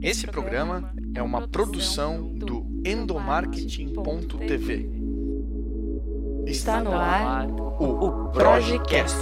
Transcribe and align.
Esse 0.00 0.28
programa 0.28 0.94
é 1.12 1.20
uma 1.20 1.48
produção 1.48 2.32
do 2.32 2.64
endomarketing.tv. 2.86 4.88
Está 6.46 6.80
no 6.80 6.92
ar 6.92 7.50
o 7.50 8.28
Projecast. 8.28 9.16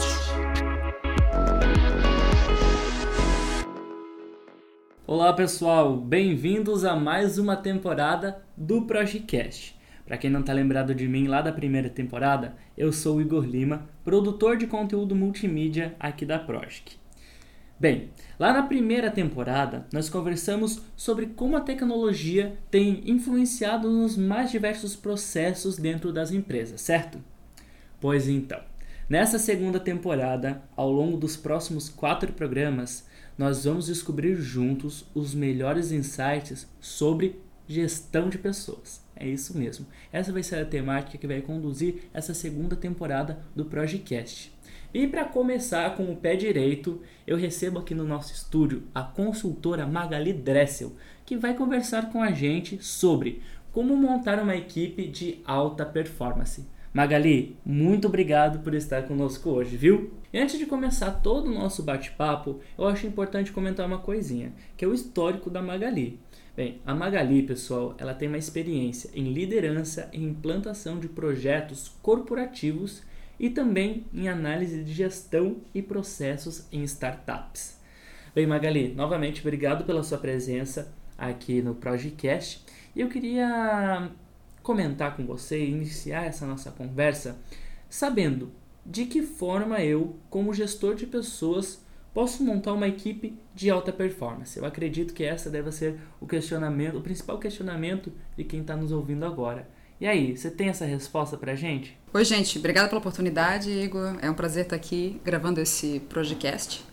Olá 5.07 5.33
pessoal, 5.33 5.97
bem-vindos 5.97 6.85
a 6.85 6.95
mais 6.95 7.39
uma 7.39 7.57
temporada 7.57 8.45
do 8.55 8.83
Projecast. 8.83 9.75
Para 10.05 10.19
quem 10.19 10.29
não 10.29 10.41
está 10.41 10.53
lembrado 10.53 10.95
de 10.95 11.09
mim 11.09 11.27
lá 11.27 11.41
da 11.41 11.53
primeira 11.53 11.89
temporada, 11.89 12.55
eu 12.77 12.93
sou 12.93 13.17
o 13.17 13.23
Igor 13.23 13.47
Lima, 13.47 13.89
produtor 14.05 14.59
de 14.59 14.67
conteúdo 14.67 15.17
multimídia 15.17 15.97
aqui 15.99 16.27
da 16.27 16.39
Project. 16.39 17.06
Bem, 17.79 18.09
lá 18.39 18.55
na 18.55 18.63
primeira 18.63 19.11
temporada 19.11 19.87
nós 19.93 20.09
conversamos 20.09 20.81
sobre 20.97 21.27
como 21.27 21.59
a 21.59 21.61
tecnologia 21.61 22.57
tem 22.71 23.03
influenciado 23.05 23.91
nos 23.91 24.17
mais 24.17 24.51
diversos 24.51 24.97
processos 24.97 25.77
dentro 25.77 26.11
das 26.11 26.33
empresas, 26.33 26.81
certo? 26.81 27.19
Pois 28.01 28.29
então, 28.29 28.61
nessa 29.11 29.39
segunda 29.39 29.79
temporada, 29.79 30.63
ao 30.75 30.91
longo 30.91 31.19
dos 31.19 31.37
próximos 31.37 31.91
quatro 31.91 32.33
programas, 32.33 33.07
nós 33.37 33.65
vamos 33.65 33.87
descobrir 33.87 34.37
juntos 34.37 35.05
os 35.15 35.35
melhores 35.35 35.93
insights 35.93 36.67
sobre 36.81 37.39
gestão 37.69 38.31
de 38.31 38.39
pessoas. 38.39 39.05
É 39.15 39.29
isso 39.29 39.57
mesmo. 39.57 39.87
Essa 40.11 40.33
vai 40.33 40.43
ser 40.43 40.57
a 40.57 40.65
temática 40.65 41.19
que 41.19 41.27
vai 41.27 41.43
conduzir 41.43 42.09
essa 42.15 42.33
segunda 42.33 42.75
temporada 42.75 43.39
do 43.55 43.67
Projecast. 43.67 44.56
E 44.95 45.07
para 45.07 45.25
começar 45.25 45.95
com 45.97 46.11
o 46.11 46.17
pé 46.17 46.37
direito, 46.37 47.03
eu 47.27 47.37
recebo 47.37 47.79
aqui 47.79 47.95
no 47.95 48.05
nosso 48.05 48.33
estúdio 48.33 48.85
a 48.95 49.03
consultora 49.03 49.87
Magali 49.87 50.33
Dressel, 50.33 50.93
que 51.25 51.37
vai 51.37 51.55
conversar 51.55 52.11
com 52.11 52.23
a 52.23 52.31
gente 52.31 52.83
sobre 52.83 53.43
como 53.73 53.97
montar 53.97 54.41
uma 54.41 54.57
equipe 54.57 55.07
de 55.07 55.41
alta 55.45 55.85
performance. 55.85 56.67
Magali, 56.95 57.59
muito 57.63 58.09
obrigado 58.09 58.61
por 58.61 58.73
estar 58.73 59.03
conosco 59.03 59.51
hoje, 59.51 59.77
viu? 59.77 60.15
E 60.33 60.39
antes 60.39 60.59
de 60.59 60.65
começar 60.65 61.11
todo 61.11 61.51
o 61.51 61.55
nosso 61.55 61.83
bate-papo, 61.83 62.61
eu 62.79 62.87
acho 62.87 63.07
importante 63.07 63.53
comentar 63.53 63.87
uma 63.87 63.99
coisinha, 63.99 64.55
que 64.79 64.85
é 64.85 64.89
o 64.89 64.95
histórico 64.95 65.51
da 65.51 65.61
Magali. 65.61 66.19
Bem, 66.57 66.81
a 66.87 66.95
Magali, 66.95 67.43
pessoal, 67.43 67.95
ela 67.99 68.15
tem 68.15 68.29
uma 68.29 68.39
experiência 68.39 69.11
em 69.13 69.31
liderança 69.31 70.09
e 70.11 70.25
implantação 70.25 70.99
de 70.99 71.07
projetos 71.07 71.93
corporativos 72.01 73.03
e 73.39 73.51
também 73.51 74.07
em 74.13 74.29
análise 74.29 74.83
de 74.83 74.93
gestão 74.93 75.59
e 75.75 75.83
processos 75.83 76.67
em 76.73 76.83
startups. 76.83 77.79
Bem, 78.35 78.47
Magali, 78.47 78.93
novamente 78.95 79.41
obrigado 79.41 79.85
pela 79.85 80.03
sua 80.03 80.19
presença 80.19 80.93
aqui 81.17 81.63
no 81.63 81.75
Projecast. 81.75 82.65
E 82.95 83.01
eu 83.01 83.09
queria 83.09 84.11
comentar 84.63 85.17
com 85.17 85.25
você 85.25 85.65
iniciar 85.65 86.25
essa 86.25 86.47
nossa 86.47 86.71
conversa 86.71 87.39
sabendo 87.89 88.51
de 88.85 89.07
que 89.07 89.23
forma 89.23 89.81
eu, 89.81 90.17
como 90.31 90.55
gestor 90.55 90.95
de 90.95 91.07
pessoas, 91.07 91.85
posso 92.15 92.45
montar 92.45 92.73
uma 92.73 92.89
equipe 92.89 93.39
de 93.55 93.69
alta 93.69 93.93
performance? 93.93 94.59
Eu 94.59 94.65
acredito 94.65 95.13
que 95.13 95.25
essa 95.25 95.51
deve 95.51 95.73
ser 95.73 95.99
o 96.21 96.27
questionamento, 96.27 96.97
o 96.97 97.03
principal 97.03 97.39
questionamento 97.39 98.13
de 98.37 98.45
quem 98.45 98.61
está 98.61 98.77
nos 98.77 98.93
ouvindo 98.93 99.25
agora. 99.25 99.69
E 99.99 100.07
aí, 100.07 100.37
você 100.37 100.51
tem 100.51 100.69
essa 100.69 100.85
resposta 100.85 101.39
pra 101.39 101.55
gente? 101.55 101.97
Oi, 102.13 102.23
gente, 102.23 102.59
obrigada 102.59 102.87
pela 102.87 102.99
oportunidade, 102.99 103.71
Igor. 103.71 104.15
É 104.21 104.31
um 104.31 104.35
prazer 104.35 104.65
estar 104.65 104.77
aqui 104.77 105.19
gravando 105.25 105.59
esse 105.59 106.01
podcast. 106.11 106.85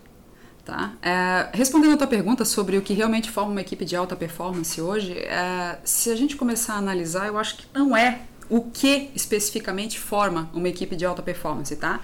Tá? 0.63 0.93
É, 1.01 1.49
respondendo 1.53 1.95
a 1.95 1.97
tua 1.97 2.07
pergunta 2.07 2.45
sobre 2.45 2.77
o 2.77 2.81
que 2.81 2.93
realmente 2.93 3.29
forma 3.29 3.51
uma 3.51 3.59
equipe 3.59 3.83
de 3.83 3.97
alta 3.97 4.15
performance 4.15 4.79
hoje, 4.79 5.17
é, 5.19 5.77
se 5.83 6.09
a 6.11 6.15
gente 6.15 6.37
começar 6.37 6.75
a 6.75 6.77
analisar, 6.77 7.27
eu 7.27 7.37
acho 7.37 7.57
que 7.57 7.65
não 7.73 7.97
é 7.97 8.21
o 8.49 8.61
que 8.61 9.09
especificamente 9.13 9.99
forma 9.99 10.49
uma 10.53 10.69
equipe 10.69 10.95
de 10.95 11.05
alta 11.05 11.21
performance, 11.21 11.75
tá? 11.75 11.99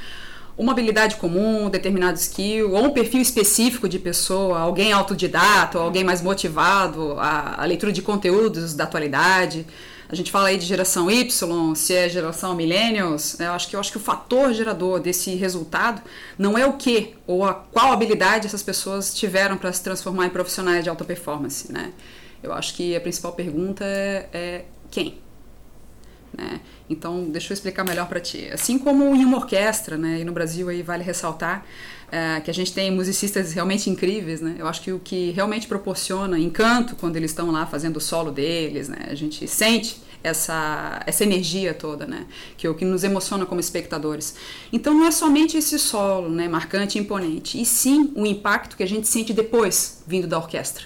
uma 0.58 0.74
habilidade 0.74 1.16
comum, 1.16 1.68
um 1.68 1.70
determinado 1.70 2.18
skill, 2.18 2.74
ou 2.74 2.84
um 2.84 2.90
perfil 2.90 3.22
específico 3.22 3.88
de 3.88 3.98
pessoa, 3.98 4.60
alguém 4.60 4.92
autodidata, 4.92 5.80
alguém 5.80 6.04
mais 6.04 6.22
motivado, 6.22 7.14
a, 7.18 7.64
a 7.64 7.66
leitura 7.66 7.94
de 7.94 8.02
conteúdos 8.02 8.74
da 8.74 8.84
atualidade. 8.84 9.66
A 10.12 10.16
gente 10.16 10.32
fala 10.32 10.48
aí 10.48 10.58
de 10.58 10.66
geração 10.66 11.10
Y, 11.10 11.76
se 11.76 11.94
é 11.94 12.10
geração 12.10 12.56
millennials, 12.56 13.38
né? 13.38 13.46
eu 13.46 13.52
acho 13.52 13.70
que 13.70 13.76
eu 13.76 13.80
acho 13.80 13.92
que 13.92 13.98
o 13.98 14.02
fator 14.02 14.52
gerador 14.52 15.00
desse 15.00 15.36
resultado 15.36 16.02
não 16.36 16.58
é 16.58 16.66
o 16.66 16.74
que 16.74 17.14
ou 17.28 17.46
a 17.46 17.54
qual 17.54 17.92
habilidade 17.92 18.48
essas 18.48 18.64
pessoas 18.64 19.14
tiveram 19.14 19.56
para 19.56 19.72
se 19.72 19.84
transformar 19.84 20.26
em 20.26 20.32
profissionais 20.32 20.84
de 20.84 20.90
alta 20.90 21.06
performance, 21.06 21.72
né? 21.72 21.94
Eu 22.42 22.52
acho 22.54 22.74
que 22.74 22.96
a 22.96 23.02
principal 23.02 23.34
pergunta 23.34 23.86
é, 23.86 24.30
é 24.34 24.66
quem, 24.90 25.20
né? 26.36 26.60
Então, 26.90 27.26
deixa 27.30 27.52
eu 27.52 27.54
explicar 27.54 27.84
melhor 27.84 28.08
para 28.08 28.20
ti. 28.20 28.50
Assim 28.52 28.80
como 28.80 29.16
em 29.16 29.24
uma 29.24 29.38
orquestra, 29.38 29.96
né, 29.96 30.22
e 30.22 30.26
no 30.26 30.32
Brasil 30.32 30.70
aí 30.70 30.82
vale 30.82 31.04
ressaltar 31.04 31.64
é, 32.12 32.42
que 32.42 32.50
a 32.50 32.54
gente 32.54 32.74
tem 32.74 32.92
musicistas 32.92 33.54
realmente 33.54 33.90
incríveis, 33.90 34.42
né? 34.42 34.56
Eu 34.58 34.68
acho 34.68 34.82
que 34.82 34.92
o 34.92 35.00
que 35.00 35.32
realmente 35.32 35.68
proporciona 35.68 36.40
encanto 36.40 36.96
quando 36.96 37.16
eles 37.16 37.32
estão 37.32 37.52
lá 37.52 37.66
fazendo 37.66 37.98
o 37.98 38.02
solo 38.02 38.32
deles, 38.32 38.90
né? 38.90 39.08
A 39.10 39.16
gente 39.16 39.48
sente 39.48 40.02
essa, 40.24 41.02
essa 41.06 41.24
energia 41.24 41.74
toda, 41.74 42.06
né? 42.06 42.26
Que 42.58 42.68
é 42.68 42.70
o 42.70 42.76
que 42.76 42.86
nos 42.86 43.04
emociona 43.04 43.46
como 43.46 43.60
espectadores. 43.60 44.36
Então 44.72 44.94
não 44.94 45.06
é 45.06 45.12
somente 45.12 45.58
esse 45.58 45.78
solo, 45.80 46.30
né, 46.30 46.48
marcante 46.48 46.98
e 46.98 47.02
imponente, 47.02 47.62
e 47.62 47.66
sim 47.66 48.12
o 48.16 48.26
impacto 48.26 48.76
que 48.76 48.84
a 48.84 48.88
gente 48.88 49.08
sente 49.08 49.34
depois 49.34 50.04
vindo 50.06 50.28
da 50.28 50.38
orquestra, 50.38 50.86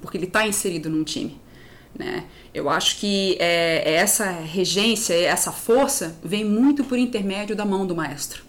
porque 0.00 0.16
ele 0.16 0.26
está 0.26 0.46
inserido 0.46 0.88
num 0.90 1.04
time. 1.04 1.40
Né? 1.96 2.24
Eu 2.54 2.68
acho 2.68 2.98
que 2.98 3.36
é, 3.40 3.82
é, 3.84 3.94
essa 3.94 4.30
regência, 4.30 5.14
essa 5.14 5.50
força 5.50 6.16
vem 6.22 6.44
muito 6.44 6.84
por 6.84 6.98
intermédio 6.98 7.56
da 7.56 7.64
mão 7.64 7.86
do 7.86 7.94
maestro. 7.94 8.47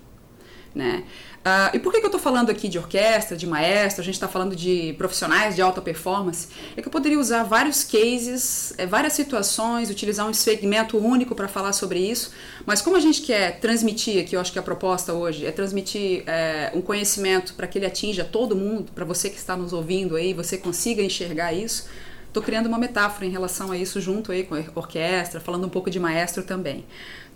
Né? 0.73 1.03
Uh, 1.39 1.75
e 1.77 1.79
por 1.79 1.91
que, 1.91 1.99
que 1.99 2.05
eu 2.05 2.09
estou 2.09 2.19
falando 2.19 2.49
aqui 2.49 2.67
de 2.67 2.77
orquestra, 2.77 3.35
de 3.35 3.47
maestro, 3.47 4.01
a 4.01 4.05
gente 4.05 4.15
está 4.15 4.27
falando 4.27 4.55
de 4.55 4.93
profissionais 4.97 5.55
de 5.55 5.61
alta 5.61 5.81
performance? 5.81 6.47
É 6.75 6.81
que 6.81 6.87
eu 6.87 6.91
poderia 6.91 7.17
usar 7.17 7.43
vários 7.43 7.83
cases, 7.83 8.73
é, 8.77 8.85
várias 8.85 9.13
situações, 9.13 9.89
utilizar 9.89 10.27
um 10.27 10.33
segmento 10.33 10.97
único 10.97 11.33
para 11.33 11.47
falar 11.47 11.73
sobre 11.73 11.99
isso, 11.99 12.31
mas 12.65 12.81
como 12.81 12.97
a 12.97 12.99
gente 12.99 13.21
quer 13.21 13.59
transmitir 13.59 14.21
aqui, 14.21 14.35
eu 14.35 14.41
acho 14.41 14.51
que 14.51 14.59
a 14.59 14.63
proposta 14.63 15.13
hoje 15.13 15.45
é 15.45 15.51
transmitir 15.51 16.23
é, 16.27 16.71
um 16.75 16.81
conhecimento 16.81 17.53
para 17.53 17.65
que 17.67 17.79
ele 17.79 17.85
atinja 17.85 18.23
todo 18.23 18.55
mundo, 18.55 18.91
para 18.93 19.05
você 19.05 19.29
que 19.29 19.37
está 19.37 19.55
nos 19.55 19.73
ouvindo 19.73 20.15
aí, 20.17 20.33
você 20.33 20.57
consiga 20.57 21.01
enxergar 21.01 21.53
isso, 21.53 21.87
Estou 22.29 22.43
criando 22.43 22.67
uma 22.67 22.77
metáfora 22.77 23.25
em 23.25 23.31
relação 23.31 23.71
a 23.71 23.77
isso 23.77 23.99
junto 23.99 24.31
aí 24.31 24.43
com 24.43 24.53
a 24.53 24.63
orquestra, 24.75 25.39
falando 25.39 25.65
um 25.65 25.69
pouco 25.69 25.89
de 25.89 25.99
maestro 25.99 26.43
também. 26.43 26.85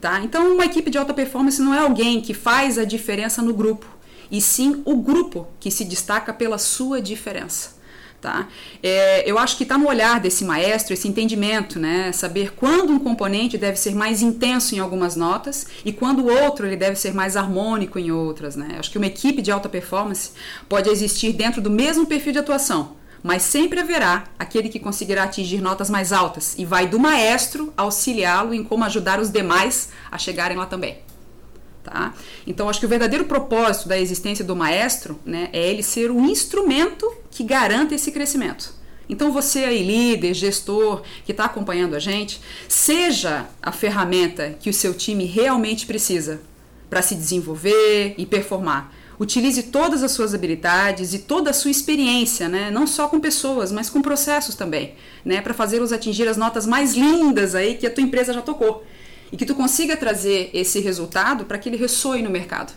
Tá? 0.04 0.20
Então, 0.22 0.54
uma 0.54 0.66
equipe 0.66 0.92
de 0.92 0.98
alta 0.98 1.14
performance 1.14 1.62
não 1.62 1.74
é 1.74 1.80
alguém 1.80 2.20
que 2.20 2.34
faz 2.34 2.78
a 2.78 2.84
diferença 2.84 3.42
no 3.42 3.54
grupo, 3.54 3.88
e 4.30 4.42
sim 4.42 4.82
o 4.84 4.98
grupo 4.98 5.48
que 5.62 5.72
se 5.72 5.86
destaca 5.86 6.34
pela 6.34 6.58
sua 6.58 7.02
diferença. 7.02 7.76
Tá? 8.20 8.50
É, 8.82 9.24
eu 9.26 9.40
acho 9.40 9.56
que 9.56 9.64
está 9.64 9.78
no 9.78 9.88
olhar 9.88 10.20
desse 10.20 10.44
maestro 10.44 10.94
esse 10.94 11.08
entendimento, 11.08 11.80
né? 11.80 12.12
Saber 12.12 12.52
quando 12.54 12.92
um 12.92 13.00
componente 13.00 13.58
deve 13.58 13.80
ser 13.80 13.96
mais 13.96 14.22
intenso 14.22 14.76
em 14.76 14.80
algumas 14.80 15.16
notas 15.16 15.68
e 15.86 15.94
quando 15.94 16.20
o 16.20 16.28
outro 16.30 16.68
ele 16.68 16.76
deve 16.76 16.98
ser 16.98 17.14
mais 17.14 17.38
harmônico 17.38 17.98
em 17.98 18.12
outras, 18.12 18.58
né? 18.58 18.76
Acho 18.80 18.92
que 18.92 18.98
uma 18.98 19.08
equipe 19.08 19.42
de 19.42 19.54
alta 19.54 19.70
performance 19.70 20.32
pode 20.68 20.90
existir 20.90 21.32
dentro 21.32 21.62
do 21.62 21.70
mesmo 21.70 22.06
perfil 22.06 22.34
de 22.34 22.40
atuação, 22.40 22.98
mas 23.24 23.42
sempre 23.44 23.80
haverá 23.80 24.26
aquele 24.38 24.68
que 24.68 24.80
conseguirá 24.80 25.24
atingir 25.24 25.62
notas 25.62 25.90
mais 25.90 26.12
altas 26.12 26.56
e 26.58 26.66
vai 26.66 26.86
do 26.86 27.00
maestro 27.00 27.74
auxiliá-lo 27.78 28.54
em 28.54 28.64
como 28.64 28.84
ajudar 28.84 29.20
os 29.20 29.32
demais 29.32 29.90
a 30.12 30.18
chegarem 30.18 30.58
lá 30.58 30.66
também. 30.66 30.98
Tá? 31.82 32.14
Então, 32.46 32.70
acho 32.70 32.80
que 32.80 32.86
o 32.86 32.90
verdadeiro 32.90 33.26
propósito 33.26 33.88
da 33.88 33.98
existência 33.98 34.44
do 34.44 34.56
maestro 34.56 35.20
né, 35.26 35.50
é 35.54 35.70
ele 35.70 35.84
ser 35.84 36.12
o 36.12 36.20
instrumento 36.20 37.12
que 37.32 37.44
garanta 37.44 37.96
esse 37.96 38.12
crescimento. 38.12 38.74
Então, 39.08 39.34
você 39.34 39.66
aí, 39.66 39.84
líder, 39.84 40.34
gestor, 40.34 41.02
que 41.26 41.32
está 41.32 41.46
acompanhando 41.46 41.94
a 41.94 42.00
gente, 42.00 42.40
seja 42.70 43.48
a 43.62 43.72
ferramenta 43.72 44.56
que 44.60 44.70
o 44.70 44.74
seu 44.74 44.94
time 44.94 45.26
realmente 45.26 45.86
precisa 45.86 46.42
para 46.90 47.02
se 47.02 47.16
desenvolver 47.16 48.16
e 48.18 48.26
performar 48.26 48.94
Utilize 49.24 49.64
todas 49.64 50.04
as 50.04 50.12
suas 50.12 50.34
habilidades 50.34 51.14
e 51.14 51.20
toda 51.20 51.52
a 51.52 51.54
sua 51.54 51.72
experiência, 51.72 52.50
né? 52.50 52.70
não 52.70 52.86
só 52.86 53.08
com 53.08 53.22
pessoas, 53.22 53.72
mas 53.72 53.90
com 53.90 54.02
processos 54.02 54.54
também, 54.54 54.96
né? 55.24 55.40
para 55.40 55.54
fazê-los 55.54 55.94
atingir 55.94 56.28
as 56.28 56.36
notas 56.36 56.68
mais 56.68 56.94
lindas 56.94 57.56
aí 57.56 57.76
que 57.76 57.88
a 57.88 57.90
tua 57.90 58.04
empresa 58.04 58.34
já 58.34 58.42
tocou. 58.42 58.86
E 59.32 59.38
que 59.38 59.46
tu 59.46 59.56
consiga 59.56 59.96
trazer 59.96 60.50
esse 60.54 60.82
resultado 60.82 61.46
para 61.46 61.58
que 61.58 61.70
ele 61.70 61.78
ressoe 61.78 62.22
no 62.22 62.30
mercado. 62.30 62.74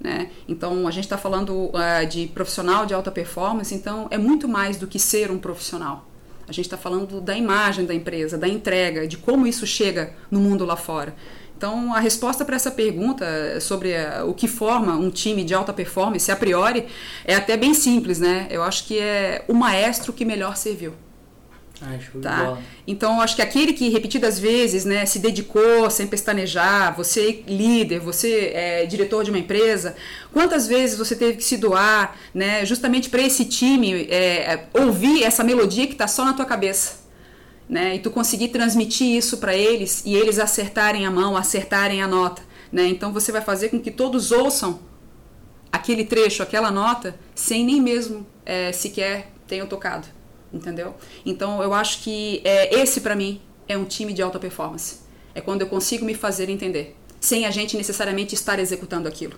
Né? 0.00 0.30
Então, 0.48 0.86
a 0.86 0.90
gente 0.90 1.04
está 1.04 1.16
falando 1.16 1.66
uh, 1.66 2.06
de 2.10 2.26
profissional 2.26 2.84
de 2.84 2.92
alta 2.92 3.12
performance, 3.12 3.72
então 3.72 4.08
é 4.10 4.18
muito 4.18 4.48
mais 4.48 4.76
do 4.76 4.86
que 4.88 4.98
ser 4.98 5.30
um 5.30 5.38
profissional. 5.38 6.08
A 6.48 6.52
gente 6.52 6.66
está 6.66 6.76
falando 6.76 7.20
da 7.20 7.36
imagem 7.36 7.84
da 7.86 7.94
empresa, 7.94 8.36
da 8.36 8.48
entrega, 8.48 9.06
de 9.06 9.16
como 9.16 9.46
isso 9.46 9.64
chega 9.64 10.14
no 10.28 10.40
mundo 10.40 10.64
lá 10.64 10.76
fora. 10.76 11.14
Então, 11.58 11.92
a 11.92 11.98
resposta 11.98 12.44
para 12.44 12.54
essa 12.54 12.70
pergunta 12.70 13.26
sobre 13.60 13.90
eh, 13.90 14.22
o 14.22 14.32
que 14.32 14.46
forma 14.46 14.92
um 14.92 15.10
time 15.10 15.42
de 15.42 15.52
alta 15.52 15.72
performance, 15.72 16.30
a 16.30 16.36
priori, 16.36 16.86
é 17.24 17.34
até 17.34 17.56
bem 17.56 17.74
simples, 17.74 18.20
né? 18.20 18.46
Eu 18.48 18.62
acho 18.62 18.86
que 18.86 18.96
é 18.96 19.44
o 19.48 19.54
maestro 19.54 20.12
que 20.12 20.24
melhor 20.24 20.56
serviu. 20.56 20.94
Ah, 21.82 21.98
show 21.98 22.20
Tá? 22.20 22.58
Então, 22.86 23.20
acho 23.20 23.34
que 23.34 23.42
aquele 23.42 23.72
que 23.72 23.88
repetidas 23.88 24.38
vezes 24.38 24.84
né, 24.84 25.04
se 25.04 25.18
dedicou 25.18 25.90
sem 25.90 26.06
pestanejar, 26.06 26.96
você 26.96 27.42
líder, 27.48 27.98
você 27.98 28.52
é 28.54 28.86
diretor 28.86 29.24
de 29.24 29.30
uma 29.30 29.38
empresa, 29.40 29.96
quantas 30.32 30.68
vezes 30.68 30.96
você 30.96 31.16
teve 31.16 31.38
que 31.38 31.44
se 31.44 31.56
doar 31.56 32.16
né, 32.32 32.64
justamente 32.64 33.10
para 33.10 33.22
esse 33.22 33.44
time 33.44 34.06
é, 34.08 34.66
ouvir 34.74 35.24
essa 35.24 35.42
melodia 35.42 35.88
que 35.88 35.94
está 35.94 36.06
só 36.06 36.24
na 36.24 36.34
tua 36.34 36.46
cabeça? 36.46 37.07
Né, 37.68 37.96
e 37.96 37.98
tu 37.98 38.10
conseguir 38.10 38.48
transmitir 38.48 39.06
isso 39.06 39.36
para 39.36 39.54
eles 39.54 40.02
e 40.06 40.14
eles 40.14 40.38
acertarem 40.38 41.04
a 41.04 41.10
mão, 41.10 41.36
acertarem 41.36 42.02
a 42.02 42.08
nota. 42.08 42.40
Né? 42.72 42.86
Então, 42.86 43.12
você 43.12 43.30
vai 43.30 43.42
fazer 43.42 43.68
com 43.68 43.78
que 43.78 43.90
todos 43.90 44.32
ouçam 44.32 44.80
aquele 45.70 46.04
trecho, 46.04 46.42
aquela 46.42 46.70
nota, 46.70 47.18
sem 47.34 47.64
nem 47.64 47.80
mesmo 47.80 48.26
é, 48.44 48.72
sequer 48.72 49.32
tenham 49.46 49.66
tocado, 49.66 50.06
entendeu? 50.52 50.94
Então 51.24 51.62
eu 51.62 51.72
acho 51.72 52.02
que 52.02 52.40
é, 52.44 52.74
esse 52.80 53.00
para 53.00 53.16
mim 53.16 53.40
é 53.66 53.76
um 53.76 53.84
time 53.84 54.12
de 54.12 54.22
alta 54.22 54.38
performance. 54.38 55.00
É 55.34 55.40
quando 55.40 55.62
eu 55.62 55.68
consigo 55.68 56.04
me 56.04 56.14
fazer 56.14 56.48
entender, 56.48 56.96
sem 57.20 57.46
a 57.46 57.50
gente 57.50 57.76
necessariamente 57.76 58.34
estar 58.34 58.58
executando 58.58 59.08
aquilo. 59.08 59.36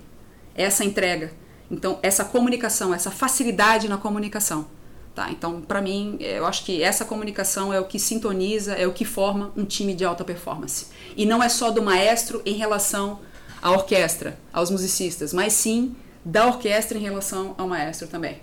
Essa 0.55 0.85
entrega, 0.85 1.33
então 1.71 1.99
essa 2.03 2.25
comunicação, 2.25 2.93
essa 2.95 3.11
facilidade 3.11 3.89
na 3.89 3.99
comunicação, 3.99 4.67
tá? 5.15 5.31
Então 5.31 5.61
para 5.61 5.81
mim 5.81 6.17
eu 6.21 6.47
acho 6.47 6.65
que 6.65 6.83
essa 6.83 7.05
comunicação 7.05 7.73
é 7.73 7.81
o 7.81 7.85
que 7.85 7.99
sintoniza, 7.99 8.75
é 8.75 8.87
o 8.87 8.93
que 8.93 9.05
forma 9.05 9.53
um 9.57 9.65
time 9.65 9.95
de 9.95 10.05
alta 10.05 10.25
performance. 10.25 10.87
E 11.17 11.27
não 11.27 11.43
é 11.43 11.49
só 11.49 11.71
do 11.71 11.83
maestro 11.83 12.43
em 12.45 12.55
relação 12.55 13.21
à 13.63 13.71
orquestra, 13.71 14.39
aos 14.53 14.71
musicistas, 14.71 15.33
mas 15.33 15.53
sim 15.53 15.95
da 16.25 16.47
orquestra 16.47 16.99
em 16.99 17.03
relação 17.03 17.55
ao 17.59 17.69
maestro 17.69 18.07
também. 18.09 18.41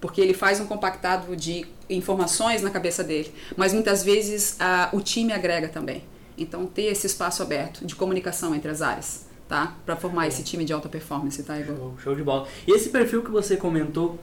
Porque 0.00 0.20
ele 0.20 0.34
faz 0.34 0.60
um 0.60 0.66
compactado 0.66 1.34
de 1.36 1.66
informações 1.90 2.62
na 2.62 2.70
cabeça 2.70 3.02
dele, 3.02 3.32
mas 3.56 3.72
muitas 3.72 4.02
vezes 4.02 4.56
a, 4.60 4.90
o 4.92 5.00
time 5.00 5.32
agrega 5.32 5.68
também. 5.68 6.04
Então, 6.36 6.66
ter 6.66 6.84
esse 6.84 7.06
espaço 7.06 7.42
aberto 7.42 7.84
de 7.84 7.96
comunicação 7.96 8.54
entre 8.54 8.70
as 8.70 8.80
áreas, 8.80 9.26
tá? 9.48 9.76
Para 9.84 9.96
formar 9.96 10.28
esse 10.28 10.44
time 10.44 10.64
de 10.64 10.72
alta 10.72 10.88
performance, 10.88 11.42
tá, 11.42 11.58
Igor? 11.58 11.76
Show, 11.76 11.94
show 11.98 12.14
de 12.14 12.22
bola. 12.22 12.46
E 12.66 12.70
esse 12.70 12.90
perfil 12.90 13.24
que 13.24 13.30
você 13.30 13.56
comentou, 13.56 14.18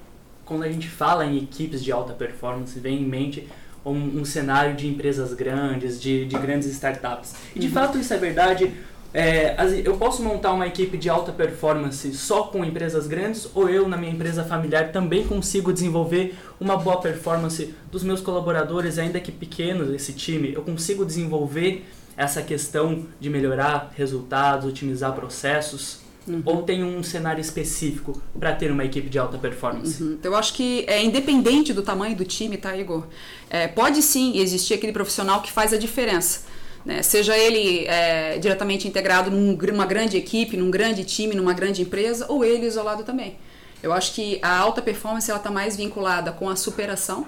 quando 0.45 0.63
a 0.63 0.71
gente 0.71 0.88
fala 0.88 1.25
em 1.25 1.38
equipes 1.38 1.83
de 1.83 1.92
alta 1.92 2.13
performance, 2.13 2.80
vem 2.80 3.01
em 3.01 3.06
mente 3.06 3.47
um, 3.83 4.19
um 4.19 4.25
cenário 4.25 4.75
de 4.75 4.88
empresas 4.88 5.33
grandes, 5.33 6.01
de, 6.01 6.25
de 6.25 6.38
grandes 6.38 6.68
startups. 6.69 7.36
E 7.56 7.59
de 7.59 7.69
fato 7.69 7.97
isso 7.97 8.13
é 8.13 8.18
verdade. 8.18 8.74
É, 9.13 9.56
eu 9.86 9.95
posso 9.95 10.21
montar 10.21 10.51
uma 10.51 10.68
equipe 10.68 10.97
de 10.97 11.09
alta 11.09 11.31
performance 11.31 12.13
só 12.15 12.44
com 12.44 12.65
empresas 12.65 13.07
grandes 13.07 13.50
ou 13.56 13.69
eu, 13.69 13.88
na 13.88 13.95
minha 13.95 14.12
empresa 14.12 14.44
familiar, 14.44 14.92
também 14.92 15.25
consigo 15.25 15.71
desenvolver 15.71 16.38
uma 16.59 16.75
boa 16.75 17.00
performance 17.00 17.74
dos 17.89 18.03
meus 18.03 18.19
colaboradores, 18.19 18.97
ainda 18.97 19.19
que 19.21 19.31
pequenos, 19.31 19.89
esse 19.89 20.12
time? 20.12 20.51
Eu 20.53 20.63
consigo 20.63 21.06
desenvolver 21.06 21.86
essa 22.18 22.42
questão 22.42 23.06
de 23.18 23.30
melhorar 23.30 23.94
resultados, 23.95 24.68
otimizar 24.68 25.13
processos? 25.13 26.05
Ou 26.44 26.63
tem 26.63 26.83
um 26.83 27.04
cenário 27.04 27.39
específico 27.39 28.22
para 28.39 28.54
ter 28.54 28.72
uma 28.72 28.83
equipe 28.83 29.10
de 29.10 29.19
alta 29.19 29.38
performance? 29.38 30.01
Uhum. 30.01 30.13
Então, 30.13 30.31
eu 30.31 30.38
acho 30.38 30.54
que 30.54 30.83
é 30.88 31.04
independente 31.04 31.72
do 31.72 31.83
tamanho 31.83 32.16
do 32.16 32.25
time, 32.25 32.57
tá, 32.57 32.75
Igor? 32.75 33.06
É, 33.50 33.68
pode 33.68 34.01
sim 34.01 34.39
existir 34.39 34.74
aquele 34.74 34.92
profissional 34.92 35.42
que 35.42 35.51
faz 35.51 35.72
a 35.72 35.77
diferença. 35.77 36.42
Né? 36.83 37.01
Seja 37.01 37.38
ele 37.38 37.86
é, 37.86 38.38
diretamente 38.38 38.88
integrado 38.88 39.30
numa 39.30 39.86
grande 39.86 40.18
equipe, 40.18 40.57
num 40.57 40.72
grande 40.72 41.04
time, 41.04 41.36
numa 41.36 41.54
grande 41.54 41.81
empresa, 41.81 42.25
ou 42.28 42.44
ele 42.44 42.66
isolado 42.66 43.04
também. 43.04 43.38
Eu 43.81 43.94
acho 43.94 44.13
que 44.13 44.39
a 44.42 44.57
alta 44.57 44.81
performance 44.81 45.30
ela 45.30 45.39
está 45.39 45.51
mais 45.51 45.75
vinculada 45.75 46.31
com 46.31 46.50
a 46.50 46.56
superação, 46.56 47.28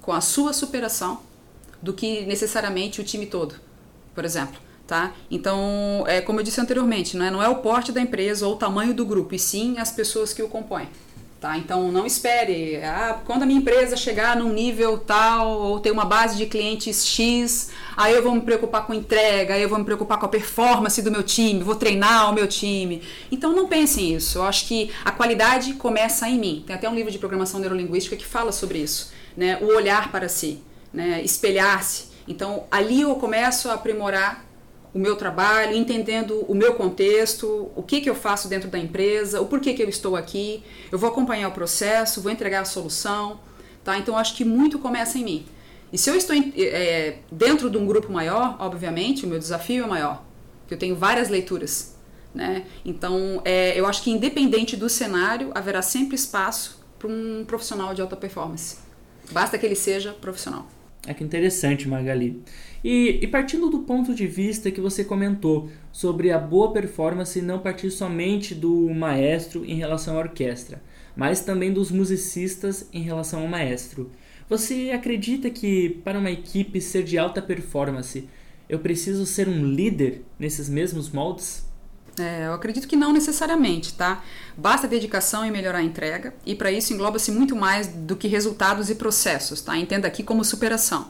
com 0.00 0.12
a 0.12 0.20
sua 0.20 0.52
superação, 0.52 1.20
do 1.82 1.92
que 1.92 2.22
necessariamente 2.22 3.00
o 3.00 3.04
time 3.04 3.26
todo, 3.26 3.56
por 4.14 4.24
exemplo. 4.24 4.63
Tá? 4.86 5.14
Então, 5.30 6.04
é, 6.06 6.20
como 6.20 6.40
eu 6.40 6.44
disse 6.44 6.60
anteriormente, 6.60 7.16
não 7.16 7.24
é, 7.24 7.30
não 7.30 7.42
é 7.42 7.48
o 7.48 7.56
porte 7.56 7.90
da 7.90 8.02
empresa 8.02 8.46
ou 8.46 8.52
o 8.52 8.56
tamanho 8.56 8.92
do 8.92 9.06
grupo, 9.06 9.34
e 9.34 9.38
sim 9.38 9.78
as 9.78 9.90
pessoas 9.90 10.34
que 10.34 10.42
o 10.42 10.48
compõem. 10.48 10.88
Tá? 11.44 11.58
Então 11.58 11.92
não 11.92 12.06
espere, 12.06 12.76
ah, 12.82 13.20
quando 13.26 13.42
a 13.42 13.46
minha 13.46 13.60
empresa 13.60 13.98
chegar 13.98 14.34
num 14.34 14.50
nível 14.50 14.96
tal 14.96 15.50
ou 15.50 15.78
ter 15.78 15.90
uma 15.90 16.06
base 16.06 16.38
de 16.38 16.46
clientes 16.46 17.06
X, 17.06 17.70
aí 17.94 18.14
eu 18.14 18.22
vou 18.22 18.34
me 18.34 18.40
preocupar 18.40 18.86
com 18.86 18.94
entrega, 18.94 19.52
aí 19.52 19.60
eu 19.60 19.68
vou 19.68 19.78
me 19.78 19.84
preocupar 19.84 20.18
com 20.18 20.24
a 20.24 20.28
performance 20.30 21.02
do 21.02 21.10
meu 21.10 21.22
time, 21.22 21.62
vou 21.62 21.74
treinar 21.74 22.30
o 22.30 22.32
meu 22.32 22.48
time. 22.48 23.02
Então 23.30 23.54
não 23.54 23.68
pensem 23.68 24.14
isso. 24.14 24.38
Eu 24.38 24.44
acho 24.44 24.66
que 24.66 24.90
a 25.04 25.10
qualidade 25.10 25.74
começa 25.74 26.26
em 26.26 26.38
mim. 26.38 26.64
Tem 26.66 26.74
até 26.74 26.88
um 26.88 26.94
livro 26.94 27.12
de 27.12 27.18
programação 27.18 27.60
neurolinguística 27.60 28.16
que 28.16 28.24
fala 28.24 28.50
sobre 28.50 28.78
isso, 28.78 29.12
né? 29.36 29.58
O 29.60 29.66
olhar 29.66 30.10
para 30.10 30.30
si, 30.30 30.62
né? 30.94 31.20
Espelhar-se. 31.22 32.04
Então 32.26 32.64
ali 32.70 33.02
eu 33.02 33.14
começo 33.16 33.68
a 33.68 33.74
aprimorar 33.74 34.46
o 34.94 34.98
meu 34.98 35.16
trabalho, 35.16 35.76
entendendo 35.76 36.44
o 36.46 36.54
meu 36.54 36.74
contexto, 36.74 37.68
o 37.74 37.82
que, 37.82 38.00
que 38.00 38.08
eu 38.08 38.14
faço 38.14 38.48
dentro 38.48 38.70
da 38.70 38.78
empresa, 38.78 39.40
o 39.40 39.46
porquê 39.46 39.74
que 39.74 39.82
eu 39.82 39.88
estou 39.88 40.14
aqui, 40.14 40.62
eu 40.90 40.98
vou 40.98 41.10
acompanhar 41.10 41.48
o 41.48 41.52
processo, 41.52 42.20
vou 42.20 42.30
entregar 42.30 42.60
a 42.60 42.64
solução, 42.64 43.40
tá? 43.82 43.98
Então 43.98 44.16
acho 44.16 44.36
que 44.36 44.44
muito 44.44 44.78
começa 44.78 45.18
em 45.18 45.24
mim. 45.24 45.46
E 45.92 45.98
se 45.98 46.08
eu 46.08 46.14
estou 46.14 46.36
é, 46.56 47.16
dentro 47.30 47.68
de 47.68 47.76
um 47.76 47.84
grupo 47.84 48.12
maior, 48.12 48.56
obviamente 48.60 49.26
o 49.26 49.28
meu 49.28 49.38
desafio 49.38 49.82
é 49.82 49.86
maior, 49.86 50.24
porque 50.60 50.74
eu 50.74 50.78
tenho 50.78 50.94
várias 50.94 51.28
leituras, 51.28 51.96
né? 52.32 52.64
Então 52.84 53.42
é, 53.44 53.78
eu 53.78 53.86
acho 53.86 54.00
que 54.00 54.12
independente 54.12 54.76
do 54.76 54.88
cenário 54.88 55.50
haverá 55.54 55.82
sempre 55.82 56.14
espaço 56.14 56.84
para 57.00 57.08
um 57.08 57.44
profissional 57.44 57.92
de 57.94 58.00
alta 58.00 58.14
performance. 58.14 58.78
Basta 59.32 59.58
que 59.58 59.66
ele 59.66 59.74
seja 59.74 60.12
profissional. 60.12 60.66
É 61.06 61.12
que 61.12 61.22
interessante, 61.22 61.86
Magali. 61.86 62.42
E, 62.82 63.18
e 63.22 63.26
partindo 63.26 63.68
do 63.68 63.80
ponto 63.80 64.14
de 64.14 64.26
vista 64.26 64.70
que 64.70 64.80
você 64.80 65.04
comentou 65.04 65.68
sobre 65.92 66.30
a 66.30 66.38
boa 66.38 66.72
performance 66.72 67.40
não 67.42 67.58
partir 67.58 67.90
somente 67.90 68.54
do 68.54 68.88
maestro 68.90 69.64
em 69.66 69.74
relação 69.74 70.16
à 70.16 70.20
orquestra, 70.20 70.82
mas 71.14 71.40
também 71.40 71.72
dos 71.72 71.90
musicistas 71.90 72.88
em 72.92 73.02
relação 73.02 73.42
ao 73.42 73.48
maestro. 73.48 74.10
Você 74.48 74.90
acredita 74.94 75.50
que 75.50 76.00
para 76.04 76.18
uma 76.18 76.30
equipe 76.30 76.80
ser 76.80 77.02
de 77.02 77.18
alta 77.18 77.42
performance 77.42 78.28
eu 78.68 78.78
preciso 78.78 79.26
ser 79.26 79.46
um 79.46 79.64
líder 79.64 80.22
nesses 80.38 80.68
mesmos 80.68 81.10
moldes? 81.10 81.66
É, 82.18 82.46
eu 82.46 82.54
acredito 82.54 82.86
que 82.86 82.96
não 82.96 83.12
necessariamente, 83.12 83.94
tá? 83.94 84.22
Basta 84.56 84.86
dedicação 84.86 85.44
e 85.44 85.50
melhorar 85.50 85.78
a 85.78 85.82
entrega, 85.82 86.32
e 86.46 86.54
para 86.54 86.70
isso 86.70 86.92
engloba-se 86.92 87.32
muito 87.32 87.56
mais 87.56 87.88
do 87.88 88.14
que 88.14 88.28
resultados 88.28 88.88
e 88.88 88.94
processos, 88.94 89.60
tá? 89.60 89.76
Entenda 89.76 90.06
aqui 90.06 90.22
como 90.22 90.44
superação. 90.44 91.08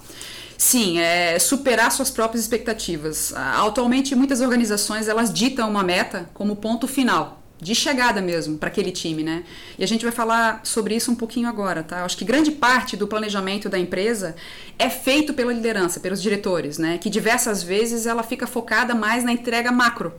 Sim, 0.57 0.99
é 0.99 1.39
superar 1.39 1.91
suas 1.91 2.11
próprias 2.11 2.43
expectativas. 2.43 3.33
Ah, 3.35 3.67
Atualmente, 3.67 4.15
muitas 4.15 4.41
organizações 4.41 5.09
elas 5.09 5.33
ditam 5.33 5.69
uma 5.69 5.83
meta 5.83 6.31
como 6.33 6.57
ponto 6.57 6.87
final, 6.87 7.43
de 7.61 7.75
chegada 7.75 8.21
mesmo 8.21 8.59
para 8.59 8.69
aquele 8.69 8.93
time, 8.93 9.23
né? 9.23 9.45
E 9.79 9.85
a 9.85 9.87
gente 9.87 10.05
vai 10.05 10.13
falar 10.13 10.61
sobre 10.65 10.95
isso 10.95 11.11
um 11.11 11.15
pouquinho 11.15 11.49
agora, 11.49 11.83
tá? 11.83 12.05
Acho 12.05 12.17
que 12.17 12.25
grande 12.25 12.51
parte 12.51 12.97
do 12.97 13.07
planejamento 13.07 13.69
da 13.69 13.79
empresa 13.79 14.37
é 14.79 14.89
feito 14.89 15.35
pela 15.35 15.53
liderança, 15.53 16.01
pelos 16.01 16.23
diretores, 16.23 16.79
né? 16.79 16.99
Que 16.99 17.11
diversas 17.11 17.63
vezes 17.63 18.07
ela 18.07 18.23
fica 18.23 18.47
focada 18.47 18.95
mais 18.95 19.25
na 19.25 19.33
entrega 19.33 19.73
macro. 19.73 20.13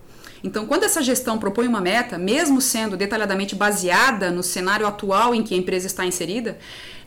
Então, 0.46 0.68
quando 0.68 0.84
essa 0.84 1.02
gestão 1.02 1.40
propõe 1.40 1.68
uma 1.68 1.82
meta, 1.82 2.20
mesmo 2.20 2.62
sendo 2.62 2.96
detalhadamente 2.96 3.56
baseada 3.56 4.30
no 4.30 4.44
cenário 4.44 4.86
atual 4.86 5.34
em 5.34 5.42
que 5.42 5.56
a 5.56 5.58
empresa 5.58 5.88
está 5.88 6.06
inserida, 6.06 6.60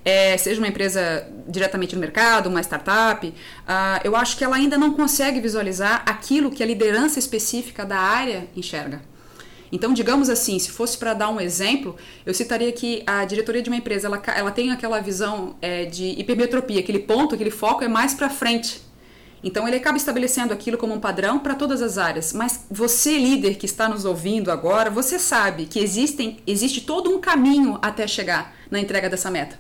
é, 0.05 0.37
seja 0.37 0.61
uma 0.61 0.67
empresa 0.67 1.25
diretamente 1.47 1.95
no 1.95 2.01
mercado, 2.01 2.49
uma 2.49 2.61
startup, 2.61 3.33
ah, 3.65 4.01
eu 4.03 4.17
acho 4.17 4.37
que 4.37 4.43
ela 4.43 4.57
ainda 4.57 4.77
não 4.77 4.93
consegue 4.93 5.41
visualizar 5.41 6.03
aquilo 6.05 6.51
que 6.51 6.65
a 6.65 6.67
liderança 6.67 7.21
específica 7.21 7.85
da 7.85 7.99
área 7.99 8.49
enxerga. 8.57 9.01
Então, 9.71 9.95
digamos 9.95 10.29
assim, 10.29 10.59
se 10.59 10.73
fosse 10.73 10.99
para 10.99 11.15
dar 11.15 11.29
um 11.29 11.41
exemplo, 11.41 11.95
eu 12.27 12.35
citaria 12.35 12.73
que 12.73 13.05
a 13.07 13.25
diretoria 13.25 13.63
de 13.63 13.71
uma 13.71 13.77
empresa 13.77 14.09
ela, 14.09 14.21
ela 14.35 14.51
tem 14.51 14.73
aquela 14.73 14.99
visão 14.99 15.55
é, 15.63 15.85
de 15.85 16.19
hipermetropia, 16.19 16.81
aquele 16.81 16.99
ponto, 16.99 17.37
aquele 17.37 17.53
foco 17.53 17.85
é 17.85 17.89
mais 17.89 18.15
para 18.15 18.29
frente. 18.29 18.88
Então 19.43 19.67
ele 19.67 19.77
acaba 19.77 19.97
estabelecendo 19.97 20.53
aquilo 20.53 20.79
como 20.79 20.95
um 20.95 21.01
padrão 21.01 21.39
para 21.39 21.55
todas 21.55 21.81
as 21.83 21.99
áreas. 21.99 22.33
Mas 22.33 22.67
você, 22.71 23.17
líder 23.17 23.57
que 23.57 23.67
está 23.67 23.89
nos 23.89 24.05
ouvindo 24.05 24.51
agora, 24.51 24.91
você 24.91 25.19
sabe 25.19 25.67
que 25.67 25.79
existem, 25.79 26.41
existe 26.47 26.81
todo 26.81 27.11
um 27.11 27.21
caminho 27.21 27.79
até 27.81 28.07
chegar 28.07 28.55
na 28.71 28.81
entrega 28.81 29.09
dessa 29.09 29.31
meta. 29.31 29.59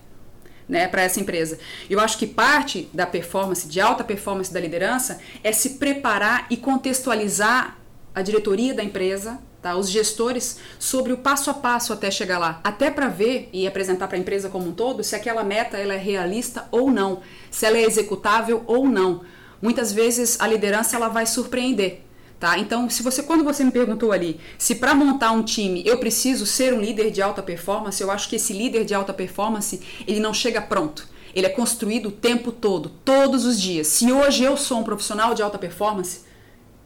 Né, 0.68 0.86
para 0.86 1.00
essa 1.00 1.18
empresa. 1.18 1.58
Eu 1.88 1.98
acho 1.98 2.18
que 2.18 2.26
parte 2.26 2.90
da 2.92 3.06
performance, 3.06 3.66
de 3.66 3.80
alta 3.80 4.04
performance 4.04 4.52
da 4.52 4.60
liderança, 4.60 5.18
é 5.42 5.50
se 5.50 5.78
preparar 5.78 6.46
e 6.50 6.58
contextualizar 6.58 7.78
a 8.14 8.20
diretoria 8.20 8.74
da 8.74 8.84
empresa, 8.84 9.38
tá, 9.62 9.74
os 9.76 9.88
gestores, 9.88 10.58
sobre 10.78 11.10
o 11.10 11.16
passo 11.16 11.48
a 11.48 11.54
passo 11.54 11.90
até 11.90 12.10
chegar 12.10 12.38
lá. 12.38 12.60
Até 12.62 12.90
para 12.90 13.08
ver 13.08 13.48
e 13.50 13.66
apresentar 13.66 14.08
para 14.08 14.18
a 14.18 14.20
empresa 14.20 14.50
como 14.50 14.68
um 14.68 14.72
todo 14.72 15.02
se 15.02 15.16
aquela 15.16 15.42
meta 15.42 15.78
ela 15.78 15.94
é 15.94 15.96
realista 15.96 16.68
ou 16.70 16.90
não, 16.90 17.22
se 17.50 17.64
ela 17.64 17.78
é 17.78 17.84
executável 17.84 18.62
ou 18.66 18.86
não. 18.86 19.22
Muitas 19.60 19.92
vezes 19.92 20.40
a 20.40 20.46
liderança 20.46 20.96
ela 20.96 21.08
vai 21.08 21.26
surpreender. 21.26 22.02
Tá? 22.38 22.56
Então, 22.56 22.88
se 22.88 23.02
você 23.02 23.22
quando 23.22 23.42
você 23.42 23.64
me 23.64 23.72
perguntou 23.72 24.12
ali, 24.12 24.38
se 24.56 24.76
para 24.76 24.94
montar 24.94 25.32
um 25.32 25.42
time 25.42 25.82
eu 25.84 25.98
preciso 25.98 26.46
ser 26.46 26.72
um 26.72 26.80
líder 26.80 27.10
de 27.10 27.20
alta 27.20 27.42
performance, 27.42 28.00
eu 28.00 28.12
acho 28.12 28.28
que 28.28 28.36
esse 28.36 28.52
líder 28.52 28.84
de 28.84 28.94
alta 28.94 29.12
performance, 29.12 29.80
ele 30.06 30.20
não 30.20 30.32
chega 30.32 30.60
pronto. 30.62 31.08
Ele 31.34 31.46
é 31.46 31.50
construído 31.50 32.06
o 32.06 32.12
tempo 32.12 32.52
todo, 32.52 32.90
todos 33.04 33.44
os 33.44 33.60
dias. 33.60 33.88
Se 33.88 34.12
hoje 34.12 34.44
eu 34.44 34.56
sou 34.56 34.78
um 34.78 34.84
profissional 34.84 35.34
de 35.34 35.42
alta 35.42 35.58
performance, 35.58 36.20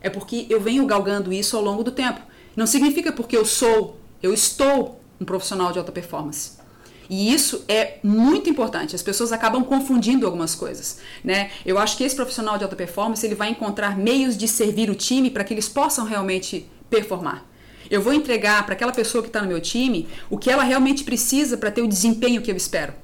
é 0.01 0.09
porque 0.09 0.47
eu 0.49 0.61
venho 0.61 0.87
galgando 0.87 1.33
isso 1.33 1.57
ao 1.57 1.63
longo 1.63 1.85
do 1.85 1.93
tempo. 1.93 2.21
Não 2.57 2.67
significa 2.67 3.13
porque 3.13 3.37
eu 3.37 3.45
sou, 3.45 3.99
eu 4.23 4.33
estou 4.33 5.01
um 5.21 5.25
profissional 5.25 5.71
de 5.71 5.79
alta 5.79 5.93
performance. 5.93 6.62
E 7.09 7.33
isso 7.33 7.65
é 7.69 7.99
muito 8.03 8.49
importante. 8.49 8.95
As 8.95 9.03
pessoas 9.03 9.33
acabam 9.33 9.65
confundindo 9.65 10.27
algumas 10.27 10.55
coisas, 10.55 10.99
né? 11.23 11.51
Eu 11.65 11.79
acho 11.79 11.97
que 11.97 12.05
esse 12.05 12.17
profissional 12.17 12.57
de 12.57 12.65
alta 12.65 12.77
performance 12.77 13.25
ele 13.25 13.35
vai 13.35 13.51
encontrar 13.51 13.97
meios 13.97 14.37
de 14.37 14.49
servir 14.49 14.91
o 14.91 14.95
time 14.95 15.31
para 15.31 15.45
que 15.45 15.53
eles 15.55 15.69
possam 15.69 16.05
realmente 16.05 16.69
performar. 16.89 17.47
Eu 17.91 18.01
vou 18.01 18.15
entregar 18.15 18.65
para 18.65 18.75
aquela 18.75 18.93
pessoa 18.93 19.23
que 19.23 19.29
está 19.29 19.43
no 19.43 19.49
meu 19.49 19.61
time 19.61 20.09
o 20.31 20.39
que 20.39 20.51
ela 20.51 20.63
realmente 20.63 21.05
precisa 21.05 21.57
para 21.57 21.71
ter 21.71 21.83
o 21.83 21.89
desempenho 21.89 22.41
que 22.41 22.51
eu 22.51 22.57
espero. 22.57 22.95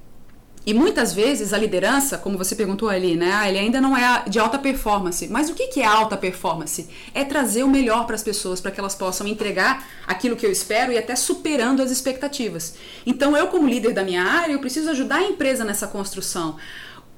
E 0.66 0.74
muitas 0.74 1.14
vezes 1.14 1.52
a 1.52 1.58
liderança, 1.58 2.18
como 2.18 2.36
você 2.36 2.54
perguntou 2.54 2.88
ali, 2.88 3.16
né? 3.16 3.32
Ah, 3.32 3.48
ele 3.48 3.58
ainda 3.58 3.80
não 3.80 3.96
é 3.96 4.24
de 4.28 4.38
alta 4.38 4.58
performance. 4.58 5.26
Mas 5.28 5.48
o 5.48 5.54
que 5.54 5.80
é 5.80 5.84
alta 5.84 6.16
performance? 6.16 6.88
É 7.14 7.24
trazer 7.24 7.62
o 7.62 7.68
melhor 7.68 8.04
para 8.04 8.14
as 8.14 8.22
pessoas, 8.22 8.60
para 8.60 8.70
que 8.70 8.78
elas 8.78 8.94
possam 8.94 9.26
entregar 9.26 9.86
aquilo 10.06 10.36
que 10.36 10.44
eu 10.44 10.52
espero 10.52 10.92
e 10.92 10.98
até 10.98 11.16
superando 11.16 11.82
as 11.82 11.90
expectativas. 11.90 12.74
Então, 13.06 13.36
eu, 13.36 13.48
como 13.48 13.68
líder 13.68 13.94
da 13.94 14.04
minha 14.04 14.22
área, 14.22 14.52
eu 14.52 14.58
preciso 14.58 14.90
ajudar 14.90 15.16
a 15.16 15.24
empresa 15.24 15.64
nessa 15.64 15.86
construção 15.86 16.56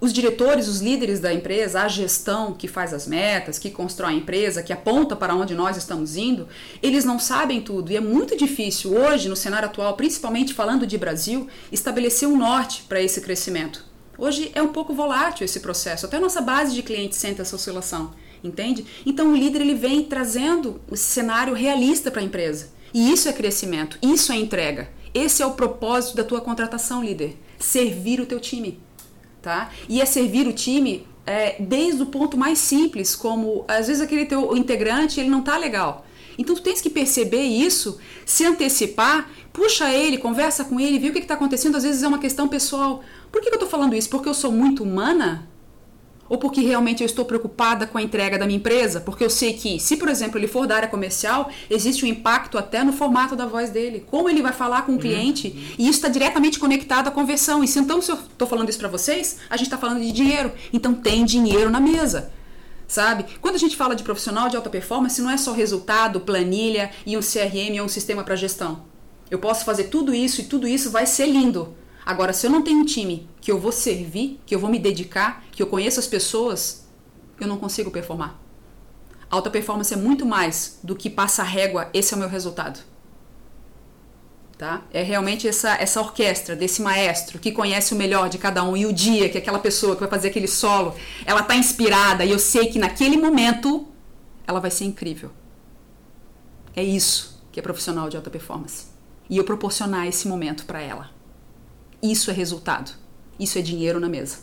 os 0.00 0.12
diretores, 0.12 0.66
os 0.66 0.80
líderes 0.80 1.21
da 1.21 1.33
empresa, 1.33 1.83
a 1.83 1.88
gestão 1.88 2.54
que 2.54 2.66
faz 2.66 2.95
as 2.95 3.07
metas, 3.07 3.59
que 3.59 3.71
constrói 3.71 4.14
a 4.14 4.16
empresa, 4.16 4.62
que 4.62 4.73
aponta 4.73 5.14
para 5.14 5.35
onde 5.35 5.54
nós 5.54 5.76
estamos 5.76 6.16
indo, 6.16 6.49
eles 6.83 7.04
não 7.04 7.19
sabem 7.19 7.61
tudo 7.61 7.92
e 7.92 7.97
é 7.97 8.00
muito 8.00 8.37
difícil 8.37 8.92
hoje, 8.97 9.28
no 9.28 9.37
cenário 9.37 9.69
atual, 9.69 9.95
principalmente 9.97 10.54
falando 10.54 10.87
de 10.87 10.97
Brasil, 10.97 11.47
estabelecer 11.71 12.26
um 12.26 12.37
norte 12.37 12.85
para 12.88 13.02
esse 13.02 13.21
crescimento. 13.21 13.85
Hoje 14.16 14.50
é 14.54 14.62
um 14.62 14.69
pouco 14.69 14.95
volátil 14.95 15.45
esse 15.45 15.61
processo, 15.61 16.07
até 16.07 16.16
a 16.16 16.21
nossa 16.21 16.40
base 16.40 16.75
de 16.75 16.83
clientes 16.83 17.19
sente 17.19 17.40
essa 17.40 17.57
oscilação, 17.57 18.12
entende? 18.42 18.87
Então 19.04 19.33
o 19.33 19.37
líder 19.37 19.61
ele 19.61 19.75
vem 19.75 20.04
trazendo 20.04 20.80
o 20.90 20.97
cenário 20.97 21.54
realista 21.54 22.11
para 22.11 22.21
a 22.21 22.25
empresa. 22.25 22.69
E 22.92 23.12
isso 23.12 23.28
é 23.28 23.33
crescimento, 23.33 23.99
isso 24.02 24.33
é 24.33 24.37
entrega. 24.37 24.88
Esse 25.12 25.42
é 25.42 25.47
o 25.47 25.52
propósito 25.52 26.16
da 26.16 26.25
tua 26.25 26.40
contratação, 26.40 27.04
líder. 27.04 27.37
Servir 27.59 28.21
o 28.21 28.26
teu 28.26 28.40
time 28.40 28.80
tá? 29.40 29.70
E 29.88 30.00
é 30.00 30.04
servir 30.04 30.47
o 30.47 30.52
time 30.52 31.06
é, 31.26 31.56
desde 31.61 32.02
o 32.02 32.06
ponto 32.06 32.37
mais 32.37 32.59
simples, 32.59 33.14
como 33.14 33.64
às 33.68 33.87
vezes 33.87 34.02
aquele 34.02 34.26
teu 34.26 34.56
integrante 34.56 35.20
ele 35.20 35.28
não 35.28 35.42
tá 35.42 35.56
legal. 35.56 36.06
Então 36.38 36.54
tu 36.54 36.62
tens 36.62 36.80
que 36.80 36.88
perceber 36.88 37.42
isso, 37.42 37.99
se 38.25 38.44
antecipar, 38.44 39.28
puxa 39.52 39.92
ele, 39.92 40.16
conversa 40.16 40.64
com 40.64 40.80
ele, 40.80 40.99
vê 40.99 41.09
o 41.09 41.12
que 41.12 41.18
está 41.18 41.35
acontecendo. 41.35 41.76
Às 41.76 41.82
vezes 41.82 42.02
é 42.02 42.09
uma 42.09 42.18
questão 42.18 42.49
pessoal. 42.49 43.02
Por 43.30 43.42
que, 43.42 43.49
que 43.49 43.54
eu 43.54 43.59
estou 43.59 43.68
falando 43.68 43.94
isso? 43.94 44.09
Porque 44.09 44.28
eu 44.28 44.35
sou 44.35 44.50
muito 44.50 44.82
humana? 44.82 45.50
Ou 46.30 46.38
porque 46.38 46.60
realmente 46.60 47.02
eu 47.02 47.06
estou 47.06 47.25
preocupada 47.25 47.88
com 47.88 47.99
a 47.99 48.02
entrega 48.02 48.38
da 48.38 48.46
minha 48.46 48.56
empresa, 48.56 49.00
porque 49.00 49.25
eu 49.25 49.28
sei 49.28 49.52
que, 49.52 49.80
se 49.80 49.96
por 49.96 50.08
exemplo 50.08 50.38
ele 50.38 50.46
for 50.46 50.64
da 50.64 50.76
área 50.76 50.88
comercial, 50.88 51.50
existe 51.68 52.04
um 52.04 52.08
impacto 52.08 52.56
até 52.56 52.84
no 52.84 52.92
formato 52.92 53.34
da 53.34 53.46
voz 53.46 53.68
dele, 53.68 54.06
como 54.08 54.30
ele 54.30 54.40
vai 54.40 54.52
falar 54.52 54.87
com 54.87 54.94
o 54.94 54.99
cliente, 54.99 55.49
uhum. 55.49 55.75
e 55.76 55.88
isso 55.88 55.99
está 55.99 56.08
diretamente 56.08 56.60
conectado 56.60 57.08
à 57.08 57.10
conversão. 57.10 57.64
E 57.64 57.68
se 57.68 57.80
então 57.80 58.00
se 58.00 58.12
eu 58.12 58.14
estou 58.14 58.46
falando 58.46 58.68
isso 58.68 58.78
para 58.78 58.88
vocês, 58.88 59.38
a 59.50 59.56
gente 59.56 59.66
está 59.66 59.76
falando 59.76 60.00
de 60.00 60.12
dinheiro, 60.12 60.52
então 60.72 60.94
tem 60.94 61.25
dinheiro 61.25 61.68
na 61.68 61.80
mesa. 61.80 62.30
Sabe? 62.87 63.25
Quando 63.40 63.54
a 63.54 63.58
gente 63.58 63.76
fala 63.76 63.94
de 63.94 64.02
profissional 64.02 64.49
de 64.49 64.56
alta 64.56 64.70
performance, 64.70 65.20
não 65.20 65.30
é 65.30 65.37
só 65.37 65.52
resultado, 65.52 66.20
planilha 66.20 66.90
e 67.06 67.16
um 67.16 67.20
CRM 67.20 67.78
ou 67.78 67.87
um 67.87 67.88
sistema 67.88 68.25
para 68.25 68.34
gestão. 68.34 68.82
Eu 69.30 69.38
posso 69.38 69.64
fazer 69.64 69.84
tudo 69.84 70.12
isso 70.12 70.40
e 70.40 70.44
tudo 70.44 70.66
isso 70.66 70.90
vai 70.90 71.06
ser 71.06 71.26
lindo. 71.26 71.72
Agora, 72.10 72.32
se 72.32 72.44
eu 72.44 72.50
não 72.50 72.60
tenho 72.60 72.80
um 72.80 72.84
time 72.84 73.28
que 73.40 73.52
eu 73.52 73.60
vou 73.60 73.70
servir, 73.70 74.40
que 74.44 74.52
eu 74.52 74.58
vou 74.58 74.68
me 74.68 74.80
dedicar, 74.80 75.44
que 75.52 75.62
eu 75.62 75.68
conheço 75.68 76.00
as 76.00 76.08
pessoas, 76.08 76.88
eu 77.40 77.46
não 77.46 77.56
consigo 77.56 77.88
performar. 77.88 78.36
Alta 79.30 79.48
performance 79.48 79.94
é 79.94 79.96
muito 79.96 80.26
mais 80.26 80.80
do 80.82 80.96
que 80.96 81.08
passa 81.08 81.44
régua, 81.44 81.88
esse 81.94 82.12
é 82.12 82.16
o 82.16 82.18
meu 82.18 82.28
resultado. 82.28 82.80
Tá? 84.58 84.82
É 84.92 85.04
realmente 85.04 85.46
essa, 85.46 85.74
essa 85.74 86.00
orquestra 86.00 86.56
desse 86.56 86.82
maestro 86.82 87.38
que 87.38 87.52
conhece 87.52 87.94
o 87.94 87.96
melhor 87.96 88.28
de 88.28 88.38
cada 88.38 88.64
um 88.64 88.76
e 88.76 88.86
o 88.86 88.92
dia 88.92 89.28
que 89.28 89.38
aquela 89.38 89.60
pessoa 89.60 89.94
que 89.94 90.00
vai 90.00 90.10
fazer 90.10 90.30
aquele 90.30 90.48
solo, 90.48 90.96
ela 91.24 91.42
está 91.42 91.54
inspirada 91.54 92.24
e 92.24 92.32
eu 92.32 92.40
sei 92.40 92.66
que 92.66 92.80
naquele 92.80 93.18
momento 93.18 93.86
ela 94.48 94.58
vai 94.58 94.72
ser 94.72 94.82
incrível. 94.82 95.30
É 96.74 96.82
isso 96.82 97.40
que 97.52 97.60
é 97.60 97.62
profissional 97.62 98.08
de 98.08 98.16
alta 98.16 98.30
performance. 98.30 98.86
E 99.28 99.36
eu 99.36 99.44
proporcionar 99.44 100.08
esse 100.08 100.26
momento 100.26 100.64
para 100.64 100.80
ela. 100.80 101.19
Isso 102.02 102.30
é 102.30 102.35
resultado. 102.35 102.92
Isso 103.38 103.59
é 103.59 103.62
dinheiro 103.62 104.00
na 104.00 104.09
mesa. 104.09 104.38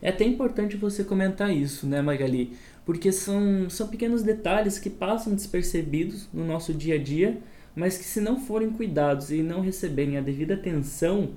É 0.00 0.08
até 0.08 0.24
importante 0.24 0.76
você 0.76 1.04
comentar 1.04 1.54
isso, 1.54 1.86
né, 1.86 2.02
Magali? 2.02 2.56
Porque 2.84 3.12
são, 3.12 3.70
são 3.70 3.88
pequenos 3.88 4.22
detalhes 4.22 4.78
que 4.78 4.90
passam 4.90 5.34
despercebidos 5.34 6.28
no 6.32 6.44
nosso 6.44 6.74
dia 6.74 6.96
a 6.96 6.98
dia, 6.98 7.38
mas 7.74 7.96
que, 7.96 8.04
se 8.04 8.20
não 8.20 8.40
forem 8.40 8.70
cuidados 8.70 9.30
e 9.30 9.42
não 9.42 9.60
receberem 9.60 10.18
a 10.18 10.20
devida 10.20 10.54
atenção, 10.54 11.30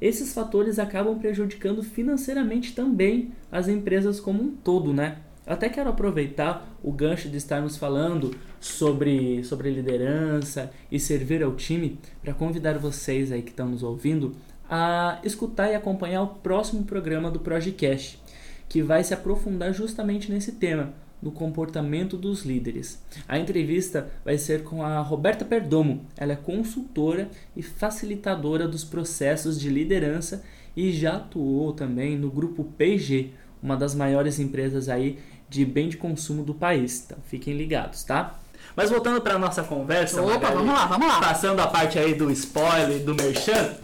esses 0.00 0.32
fatores 0.32 0.78
acabam 0.78 1.18
prejudicando 1.18 1.82
financeiramente 1.82 2.74
também 2.74 3.32
as 3.50 3.68
empresas 3.68 4.20
como 4.20 4.42
um 4.42 4.50
todo, 4.50 4.92
né? 4.92 5.18
Até 5.46 5.68
quero 5.68 5.90
aproveitar 5.90 6.74
o 6.82 6.90
gancho 6.90 7.28
de 7.28 7.36
estarmos 7.36 7.76
falando 7.76 8.34
sobre, 8.58 9.44
sobre 9.44 9.70
liderança 9.70 10.72
e 10.90 10.98
servir 10.98 11.42
ao 11.42 11.54
time 11.54 11.98
para 12.22 12.32
convidar 12.32 12.78
vocês 12.78 13.30
aí 13.30 13.42
que 13.42 13.50
estão 13.50 13.68
nos 13.68 13.82
ouvindo 13.82 14.32
a 14.68 15.18
escutar 15.24 15.70
e 15.70 15.74
acompanhar 15.74 16.22
o 16.22 16.28
próximo 16.28 16.84
programa 16.84 17.30
do 17.30 17.40
Projecast, 17.40 18.20
que 18.68 18.82
vai 18.82 19.04
se 19.04 19.14
aprofundar 19.14 19.72
justamente 19.72 20.30
nesse 20.30 20.52
tema, 20.52 20.94
no 21.22 21.30
comportamento 21.30 22.16
dos 22.16 22.44
líderes. 22.44 23.02
A 23.26 23.38
entrevista 23.38 24.10
vai 24.24 24.36
ser 24.36 24.62
com 24.62 24.82
a 24.82 25.00
Roberta 25.00 25.44
Perdomo. 25.44 26.04
Ela 26.16 26.32
é 26.32 26.36
consultora 26.36 27.30
e 27.56 27.62
facilitadora 27.62 28.68
dos 28.68 28.84
processos 28.84 29.58
de 29.58 29.70
liderança 29.70 30.44
e 30.76 30.92
já 30.92 31.16
atuou 31.16 31.72
também 31.72 32.16
no 32.16 32.30
grupo 32.30 32.64
P&G, 32.64 33.30
uma 33.62 33.76
das 33.76 33.94
maiores 33.94 34.38
empresas 34.38 34.88
aí 34.88 35.18
de 35.48 35.64
bem 35.64 35.88
de 35.88 35.96
consumo 35.96 36.44
do 36.44 36.54
país. 36.54 37.04
Então 37.04 37.18
fiquem 37.26 37.56
ligados, 37.56 38.04
tá? 38.04 38.38
Mas 38.76 38.90
voltando 38.90 39.20
para 39.20 39.38
nossa 39.38 39.62
conversa, 39.62 40.20
Opa, 40.20 40.32
Magali, 40.32 40.54
vamos 40.56 40.74
lá, 40.74 40.86
vamos 40.86 41.06
lá. 41.06 41.20
Passando 41.20 41.60
a 41.60 41.66
parte 41.66 41.98
aí 41.98 42.14
do 42.14 42.30
spoiler, 42.32 43.04
do 43.04 43.14
merchan, 43.14 43.74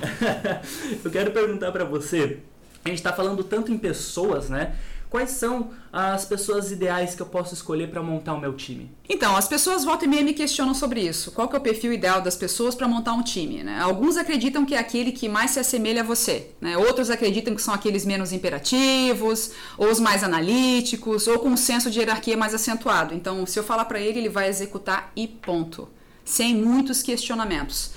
eu 1.04 1.10
quero 1.10 1.30
perguntar 1.30 1.70
para 1.70 1.84
você. 1.84 2.38
A 2.84 2.88
gente 2.88 2.98
está 2.98 3.12
falando 3.12 3.44
tanto 3.44 3.70
em 3.70 3.78
pessoas, 3.78 4.48
né? 4.48 4.74
Quais 5.10 5.30
são 5.32 5.72
as 5.92 6.24
pessoas 6.24 6.70
ideais 6.70 7.16
que 7.16 7.20
eu 7.20 7.26
posso 7.26 7.52
escolher 7.52 7.90
para 7.90 8.00
montar 8.00 8.32
o 8.32 8.40
meu 8.40 8.54
time? 8.54 8.88
Então, 9.08 9.36
as 9.36 9.48
pessoas 9.48 9.84
volta 9.84 10.04
e 10.04 10.08
meia 10.08 10.22
me 10.22 10.32
questionam 10.32 10.72
sobre 10.72 11.00
isso. 11.00 11.32
Qual 11.32 11.48
que 11.48 11.56
é 11.56 11.58
o 11.58 11.62
perfil 11.62 11.92
ideal 11.92 12.22
das 12.22 12.36
pessoas 12.36 12.76
para 12.76 12.86
montar 12.86 13.14
um 13.14 13.22
time? 13.22 13.64
Né? 13.64 13.80
Alguns 13.80 14.16
acreditam 14.16 14.64
que 14.64 14.72
é 14.72 14.78
aquele 14.78 15.10
que 15.10 15.28
mais 15.28 15.50
se 15.50 15.58
assemelha 15.58 16.02
a 16.02 16.04
você. 16.04 16.52
Né? 16.60 16.78
Outros 16.78 17.10
acreditam 17.10 17.56
que 17.56 17.60
são 17.60 17.74
aqueles 17.74 18.06
menos 18.06 18.32
imperativos, 18.32 19.50
ou 19.76 19.90
os 19.90 19.98
mais 19.98 20.22
analíticos, 20.22 21.26
ou 21.26 21.40
com 21.40 21.48
um 21.48 21.56
senso 21.56 21.90
de 21.90 21.98
hierarquia 21.98 22.36
mais 22.36 22.54
acentuado. 22.54 23.12
Então, 23.12 23.44
se 23.46 23.58
eu 23.58 23.64
falar 23.64 23.86
para 23.86 23.98
ele, 23.98 24.20
ele 24.20 24.28
vai 24.28 24.48
executar 24.48 25.10
e 25.16 25.26
ponto. 25.26 25.88
Sem 26.24 26.54
muitos 26.54 27.02
questionamentos. 27.02 27.90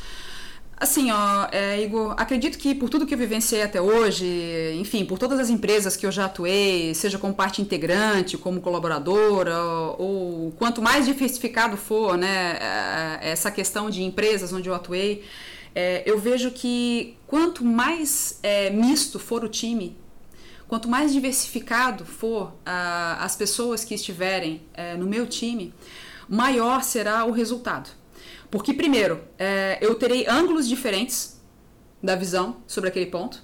Assim, 0.84 1.12
ó, 1.12 1.48
é, 1.50 1.82
Igor, 1.82 2.14
acredito 2.18 2.58
que 2.58 2.76
por 2.76 2.90
tudo 2.90 3.06
que 3.06 3.14
eu 3.14 3.18
vivenciei 3.18 3.62
até 3.62 3.82
hoje, 3.82 4.26
enfim, 4.78 5.06
por 5.06 5.18
todas 5.18 5.40
as 5.40 5.50
empresas 5.50 5.96
que 5.96 6.06
eu 6.06 6.12
já 6.12 6.26
atuei, 6.26 6.94
seja 6.94 7.18
como 7.18 7.34
parte 7.34 7.62
integrante, 7.62 8.38
como 8.38 8.60
colaboradora, 8.60 9.64
ou, 9.64 10.02
ou 10.02 10.52
quanto 10.52 10.82
mais 10.82 11.06
diversificado 11.06 11.78
for, 11.78 12.18
né, 12.18 12.58
é, 13.22 13.32
essa 13.32 13.50
questão 13.50 13.90
de 13.90 14.04
empresas 14.04 14.52
onde 14.52 14.68
eu 14.68 14.76
atuei, 14.76 15.24
é, 15.74 16.04
eu 16.06 16.20
vejo 16.20 16.52
que 16.52 17.16
quanto 17.28 17.64
mais 17.64 18.38
é, 18.44 18.70
misto 18.70 19.20
for 19.20 19.42
o 19.42 19.48
time, 19.48 19.96
quanto 20.68 20.90
mais 20.90 21.14
diversificado 21.14 22.04
for 22.04 22.48
uh, 22.48 23.20
as 23.20 23.38
pessoas 23.38 23.86
que 23.86 23.96
estiverem 23.96 24.62
uh, 24.74 24.98
no 24.98 25.06
meu 25.06 25.26
time, 25.28 25.74
maior 26.28 26.84
será 26.84 27.24
o 27.24 27.32
resultado. 27.32 28.03
Porque, 28.54 28.72
primeiro, 28.72 29.20
é, 29.40 29.80
eu 29.82 29.96
terei 29.96 30.28
ângulos 30.28 30.70
diferentes 30.70 31.42
da 32.04 32.16
visão 32.16 32.58
sobre 32.68 32.88
aquele 32.88 33.08
ponto. 33.08 33.42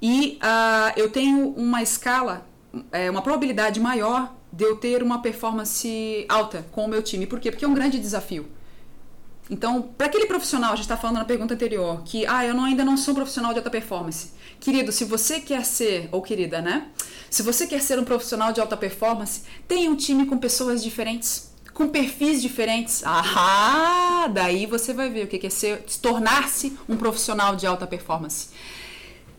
E 0.00 0.38
uh, 0.40 0.92
eu 0.96 1.10
tenho 1.10 1.48
uma 1.48 1.82
escala, 1.82 2.46
é, 2.92 3.10
uma 3.10 3.22
probabilidade 3.22 3.80
maior 3.80 4.32
de 4.52 4.62
eu 4.62 4.76
ter 4.76 5.02
uma 5.02 5.20
performance 5.20 6.24
alta 6.28 6.64
com 6.70 6.84
o 6.84 6.88
meu 6.88 7.02
time. 7.02 7.26
Por 7.26 7.40
quê? 7.40 7.50
Porque 7.50 7.64
é 7.64 7.68
um 7.68 7.74
grande 7.74 7.98
desafio. 7.98 8.46
Então, 9.50 9.82
para 9.82 10.06
aquele 10.06 10.26
profissional, 10.26 10.74
a 10.74 10.76
gente 10.76 10.84
está 10.84 10.96
falando 10.96 11.16
na 11.16 11.24
pergunta 11.24 11.54
anterior, 11.54 12.04
que 12.04 12.24
ah, 12.24 12.46
eu 12.46 12.54
não, 12.54 12.66
ainda 12.66 12.84
não 12.84 12.96
sou 12.96 13.10
um 13.10 13.16
profissional 13.16 13.52
de 13.52 13.58
alta 13.58 13.68
performance. 13.68 14.30
Querido, 14.60 14.92
se 14.92 15.04
você 15.04 15.40
quer 15.40 15.64
ser, 15.64 16.08
ou 16.12 16.22
querida, 16.22 16.62
né? 16.62 16.86
Se 17.28 17.42
você 17.42 17.66
quer 17.66 17.82
ser 17.82 17.98
um 17.98 18.04
profissional 18.04 18.52
de 18.52 18.60
alta 18.60 18.76
performance, 18.76 19.42
tenha 19.66 19.90
um 19.90 19.96
time 19.96 20.24
com 20.24 20.38
pessoas 20.38 20.84
diferentes 20.84 21.49
com 21.80 21.88
perfis 21.88 22.42
diferentes. 22.42 23.02
Ah, 23.06 24.28
daí 24.30 24.66
você 24.66 24.92
vai 24.92 25.08
ver 25.08 25.24
o 25.24 25.26
que 25.26 25.46
é 25.46 25.48
ser, 25.48 25.82
tornar-se 26.02 26.76
um 26.86 26.94
profissional 26.94 27.56
de 27.56 27.66
alta 27.66 27.86
performance. 27.86 28.50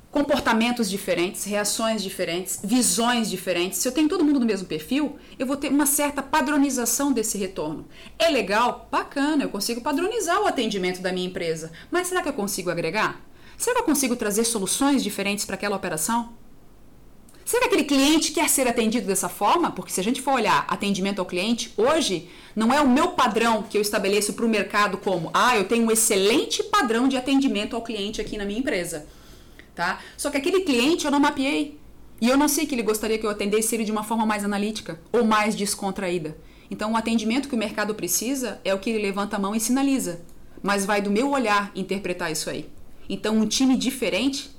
Comportamentos 0.09 0.89
diferentes, 0.89 1.43
reações 1.43 2.01
diferentes, 2.01 2.59
visões 2.63 3.29
diferentes. 3.29 3.77
Se 3.77 3.87
eu 3.87 3.91
tenho 3.91 4.09
todo 4.09 4.25
mundo 4.25 4.39
no 4.39 4.45
mesmo 4.47 4.67
perfil, 4.67 5.19
eu 5.37 5.45
vou 5.45 5.55
ter 5.55 5.67
uma 5.67 5.85
certa 5.85 6.23
padronização 6.23 7.13
desse 7.13 7.37
retorno. 7.37 7.87
É 8.17 8.27
legal? 8.27 8.87
Bacana, 8.91 9.43
eu 9.43 9.49
consigo 9.49 9.79
padronizar 9.79 10.41
o 10.41 10.47
atendimento 10.47 10.99
da 10.99 11.13
minha 11.13 11.27
empresa. 11.27 11.71
Mas 11.91 12.07
será 12.07 12.23
que 12.23 12.29
eu 12.29 12.33
consigo 12.33 12.71
agregar? 12.71 13.21
Será 13.55 13.75
que 13.75 13.81
eu 13.81 13.85
consigo 13.85 14.15
trazer 14.15 14.45
soluções 14.45 15.03
diferentes 15.03 15.45
para 15.45 15.53
aquela 15.53 15.75
operação? 15.75 16.40
Será 17.43 17.61
que 17.61 17.75
aquele 17.75 17.83
cliente 17.83 18.31
quer 18.31 18.49
ser 18.49 18.67
atendido 18.67 19.07
dessa 19.07 19.27
forma? 19.27 19.71
Porque 19.71 19.91
se 19.91 19.99
a 19.99 20.03
gente 20.03 20.21
for 20.21 20.33
olhar 20.33 20.65
atendimento 20.67 21.19
ao 21.19 21.25
cliente, 21.25 21.73
hoje 21.75 22.29
não 22.55 22.71
é 22.71 22.79
o 22.81 22.87
meu 22.87 23.09
padrão 23.09 23.63
que 23.63 23.77
eu 23.77 23.81
estabeleço 23.81 24.33
para 24.33 24.45
o 24.45 24.49
mercado 24.49 24.97
como, 24.97 25.31
ah, 25.33 25.57
eu 25.57 25.65
tenho 25.65 25.85
um 25.85 25.91
excelente 25.91 26.63
padrão 26.63 27.07
de 27.07 27.17
atendimento 27.17 27.75
ao 27.75 27.81
cliente 27.81 28.21
aqui 28.21 28.37
na 28.37 28.45
minha 28.45 28.59
empresa. 28.59 29.05
Tá? 29.75 29.99
Só 30.17 30.29
que 30.29 30.37
aquele 30.37 30.61
cliente 30.61 31.05
eu 31.05 31.11
não 31.11 31.19
mapeei. 31.19 31.79
E 32.21 32.29
eu 32.29 32.37
não 32.37 32.47
sei 32.47 32.67
que 32.67 32.75
ele 32.75 32.83
gostaria 32.83 33.17
que 33.17 33.25
eu 33.25 33.31
atendesse 33.31 33.73
ele 33.73 33.83
de 33.83 33.91
uma 33.91 34.03
forma 34.03 34.25
mais 34.27 34.45
analítica 34.45 34.99
ou 35.11 35.25
mais 35.25 35.55
descontraída. 35.55 36.37
Então, 36.69 36.93
o 36.93 36.95
atendimento 36.95 37.49
que 37.49 37.55
o 37.55 37.57
mercado 37.57 37.95
precisa 37.95 38.61
é 38.63 38.73
o 38.73 38.79
que 38.79 38.91
ele 38.91 39.01
levanta 39.01 39.35
a 39.35 39.39
mão 39.39 39.55
e 39.55 39.59
sinaliza. 39.59 40.21
Mas 40.61 40.85
vai 40.85 41.01
do 41.01 41.09
meu 41.09 41.31
olhar 41.31 41.71
interpretar 41.75 42.31
isso 42.31 42.49
aí. 42.49 42.69
Então, 43.09 43.35
um 43.35 43.47
time 43.47 43.75
diferente 43.75 44.51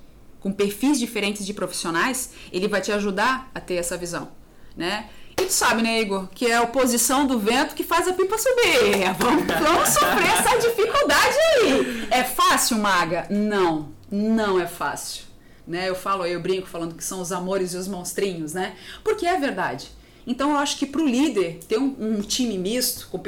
com 0.43 0.53
perfis 0.53 0.99
diferentes 0.99 1.47
de 1.47 1.55
profissionais, 1.55 2.31
ele 2.53 2.67
vai 2.69 2.81
te 2.81 2.91
ajudar 2.91 3.51
a 3.55 3.61
ter 3.61 3.75
essa 3.75 3.97
visão, 3.97 4.29
né? 4.77 5.09
E 5.31 5.47
tu 5.47 5.53
sabe, 5.53 5.83
né, 5.83 6.01
Igor, 6.01 6.29
que 6.35 6.47
é 6.47 6.57
a 6.57 6.63
oposição 6.63 7.27
do 7.27 7.39
vento 7.39 7.75
que 7.75 7.83
faz 7.83 8.07
a 8.07 8.13
pipa 8.13 8.37
subir. 8.37 9.13
Vamos, 9.19 9.47
vamos 9.47 9.89
sofrer 9.89 10.27
essa 10.27 10.59
dificuldade 10.59 11.37
aí. 11.55 12.09
É 12.11 12.23
fácil, 12.23 12.79
maga? 12.79 13.27
Não, 13.31 13.89
não 14.11 14.61
é 14.61 14.67
fácil. 14.67 15.25
Né? 15.67 15.89
Eu 15.89 15.95
falo, 15.95 16.27
eu 16.27 16.41
brinco 16.41 16.67
falando 16.67 16.95
que 16.95 17.05
são 17.05 17.21
os 17.21 17.33
amores 17.33 17.73
e 17.73 17.77
os 17.77 17.89
monstrinhos, 17.89 18.53
né? 18.53 18.75
Porque 19.03 19.25
é 19.25 19.39
verdade. 19.39 19.91
Então 20.27 20.51
eu 20.51 20.59
acho 20.59 20.79
que 20.79 20.87
para 20.87 21.01
o 21.01 21.07
líder 21.07 21.61
ter 21.67 21.79
um, 21.79 21.97
um, 21.99 22.21
time 22.21 22.59
misto, 22.59 23.09
com 23.11 23.19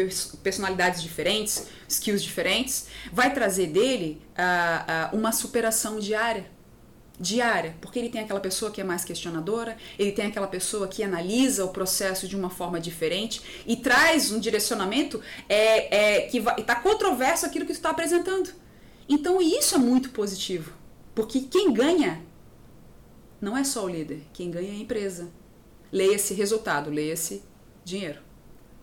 personalidades 0.42 1.02
diferentes, 1.02 1.66
skills 1.88 2.23
diferentes, 2.23 2.87
vai 3.12 3.33
trazer 3.33 3.68
dele 3.68 4.21
uh, 4.38 5.12
uh, 5.14 5.18
uma 5.18 5.33
superação 5.33 5.99
diária 5.99 6.47
diária, 7.18 7.76
porque 7.80 7.99
ele 7.99 8.09
tem 8.09 8.21
aquela 8.21 8.40
pessoa 8.40 8.71
que 8.71 8.80
é 8.80 8.85
mais 8.85 9.04
questionadora, 9.04 9.76
ele 9.99 10.12
tem 10.12 10.26
aquela 10.26 10.47
pessoa 10.47 10.88
que 10.88 11.02
analisa 11.02 11.64
o 11.64 11.68
processo 11.68 12.26
de 12.26 12.35
uma 12.35 12.50
forma 12.50 12.80
diferente 12.80 13.62
e 13.66 13.76
traz 13.76 14.33
um 14.33 14.40
direcionamento 14.40 15.21
é, 15.49 16.16
é, 16.16 16.21
que 16.23 16.38
está 16.59 16.75
controverso 16.76 17.47
aquilo 17.47 17.66
que 17.66 17.73
está 17.73 17.90
apresentando. 17.90 18.50
Então 19.09 19.40
isso 19.40 19.75
é 19.75 19.78
muito 19.78 20.11
positivo, 20.11 20.73
porque 21.14 21.42
quem 21.42 21.73
ganha 21.73 22.21
não 23.40 23.56
é 23.56 23.62
só 23.62 23.85
o 23.85 23.88
líder, 23.88 24.23
quem 24.33 24.50
ganha 24.50 24.68
é 24.68 24.73
a 24.73 24.80
empresa. 24.80 25.30
Leia-se 25.92 26.35
resultado, 26.35 26.90
leia-se 26.90 27.42
dinheiro. 27.85 28.24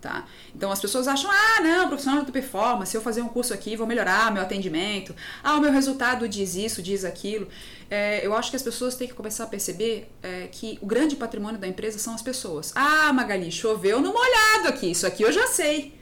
Tá? 0.01 0.25
Então 0.55 0.71
as 0.71 0.81
pessoas 0.81 1.07
acham, 1.07 1.29
ah, 1.29 1.61
não, 1.61 1.87
profissional 1.87 2.25
de 2.25 2.31
performance, 2.31 2.89
se 2.89 2.97
eu 2.97 3.01
fazer 3.01 3.21
um 3.21 3.27
curso 3.27 3.53
aqui, 3.53 3.75
vou 3.75 3.85
melhorar 3.85 4.31
meu 4.31 4.41
atendimento, 4.41 5.15
ah, 5.43 5.57
o 5.57 5.61
meu 5.61 5.71
resultado 5.71 6.27
diz 6.27 6.55
isso, 6.55 6.81
diz 6.81 7.05
aquilo. 7.05 7.47
É, 7.87 8.25
eu 8.25 8.33
acho 8.35 8.49
que 8.49 8.55
as 8.55 8.63
pessoas 8.63 8.95
têm 8.95 9.07
que 9.07 9.13
começar 9.13 9.43
a 9.43 9.47
perceber 9.47 10.11
é, 10.23 10.47
que 10.51 10.79
o 10.81 10.87
grande 10.87 11.15
patrimônio 11.15 11.59
da 11.59 11.67
empresa 11.67 11.99
são 11.99 12.15
as 12.15 12.21
pessoas. 12.23 12.71
Ah, 12.73 13.13
Magali, 13.13 13.51
choveu 13.51 14.01
no 14.01 14.11
molhado 14.11 14.69
aqui, 14.69 14.89
isso 14.89 15.05
aqui 15.05 15.21
eu 15.21 15.31
já 15.31 15.45
sei. 15.45 15.93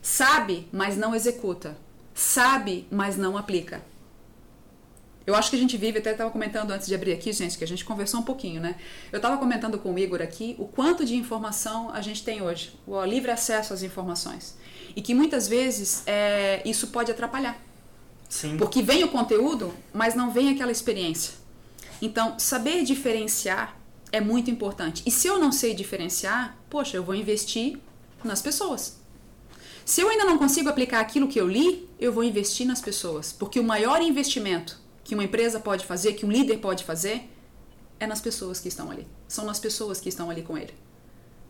Sabe, 0.00 0.68
mas 0.72 0.96
não 0.96 1.12
executa. 1.12 1.76
Sabe, 2.14 2.86
mas 2.92 3.16
não 3.16 3.36
aplica. 3.36 3.82
Eu 5.26 5.34
acho 5.34 5.50
que 5.50 5.56
a 5.56 5.58
gente 5.58 5.76
vive, 5.76 5.98
até 5.98 6.12
estava 6.12 6.30
comentando 6.30 6.70
antes 6.72 6.86
de 6.86 6.94
abrir 6.94 7.12
aqui, 7.12 7.32
gente, 7.32 7.56
que 7.56 7.64
a 7.64 7.66
gente 7.66 7.84
conversou 7.84 8.20
um 8.20 8.24
pouquinho, 8.24 8.60
né? 8.60 8.76
Eu 9.12 9.18
estava 9.18 9.36
comentando 9.36 9.78
com 9.78 9.94
o 9.94 9.98
Igor 9.98 10.20
aqui 10.20 10.56
o 10.58 10.66
quanto 10.66 11.04
de 11.04 11.14
informação 11.14 11.90
a 11.90 12.00
gente 12.00 12.24
tem 12.24 12.42
hoje, 12.42 12.74
o 12.86 13.04
livre 13.04 13.30
acesso 13.30 13.72
às 13.72 13.82
informações. 13.82 14.56
E 14.96 15.00
que 15.00 15.14
muitas 15.14 15.48
vezes 15.48 16.02
é, 16.06 16.60
isso 16.64 16.88
pode 16.88 17.10
atrapalhar. 17.10 17.60
Sim. 18.28 18.56
Porque 18.56 18.82
vem 18.82 19.04
o 19.04 19.08
conteúdo, 19.08 19.72
mas 19.92 20.14
não 20.14 20.30
vem 20.30 20.50
aquela 20.50 20.72
experiência. 20.72 21.34
Então, 22.00 22.38
saber 22.38 22.82
diferenciar 22.82 23.76
é 24.10 24.20
muito 24.20 24.50
importante. 24.50 25.02
E 25.06 25.10
se 25.10 25.28
eu 25.28 25.38
não 25.38 25.52
sei 25.52 25.72
diferenciar, 25.72 26.56
poxa, 26.68 26.96
eu 26.96 27.04
vou 27.04 27.14
investir 27.14 27.78
nas 28.24 28.42
pessoas. 28.42 29.00
Se 29.84 30.00
eu 30.00 30.08
ainda 30.08 30.24
não 30.24 30.38
consigo 30.38 30.68
aplicar 30.68 31.00
aquilo 31.00 31.28
que 31.28 31.40
eu 31.40 31.48
li, 31.48 31.88
eu 31.98 32.12
vou 32.12 32.24
investir 32.24 32.66
nas 32.66 32.80
pessoas. 32.80 33.32
Porque 33.32 33.60
o 33.60 33.64
maior 33.64 34.02
investimento 34.02 34.81
que 35.04 35.14
uma 35.14 35.24
empresa 35.24 35.60
pode 35.60 35.84
fazer, 35.84 36.14
que 36.14 36.24
um 36.24 36.30
líder 36.30 36.58
pode 36.58 36.84
fazer, 36.84 37.28
é 37.98 38.06
nas 38.06 38.20
pessoas 38.20 38.60
que 38.60 38.68
estão 38.68 38.90
ali. 38.90 39.06
São 39.28 39.44
nas 39.44 39.58
pessoas 39.58 40.00
que 40.00 40.08
estão 40.08 40.30
ali 40.30 40.42
com 40.42 40.56
ele. 40.56 40.74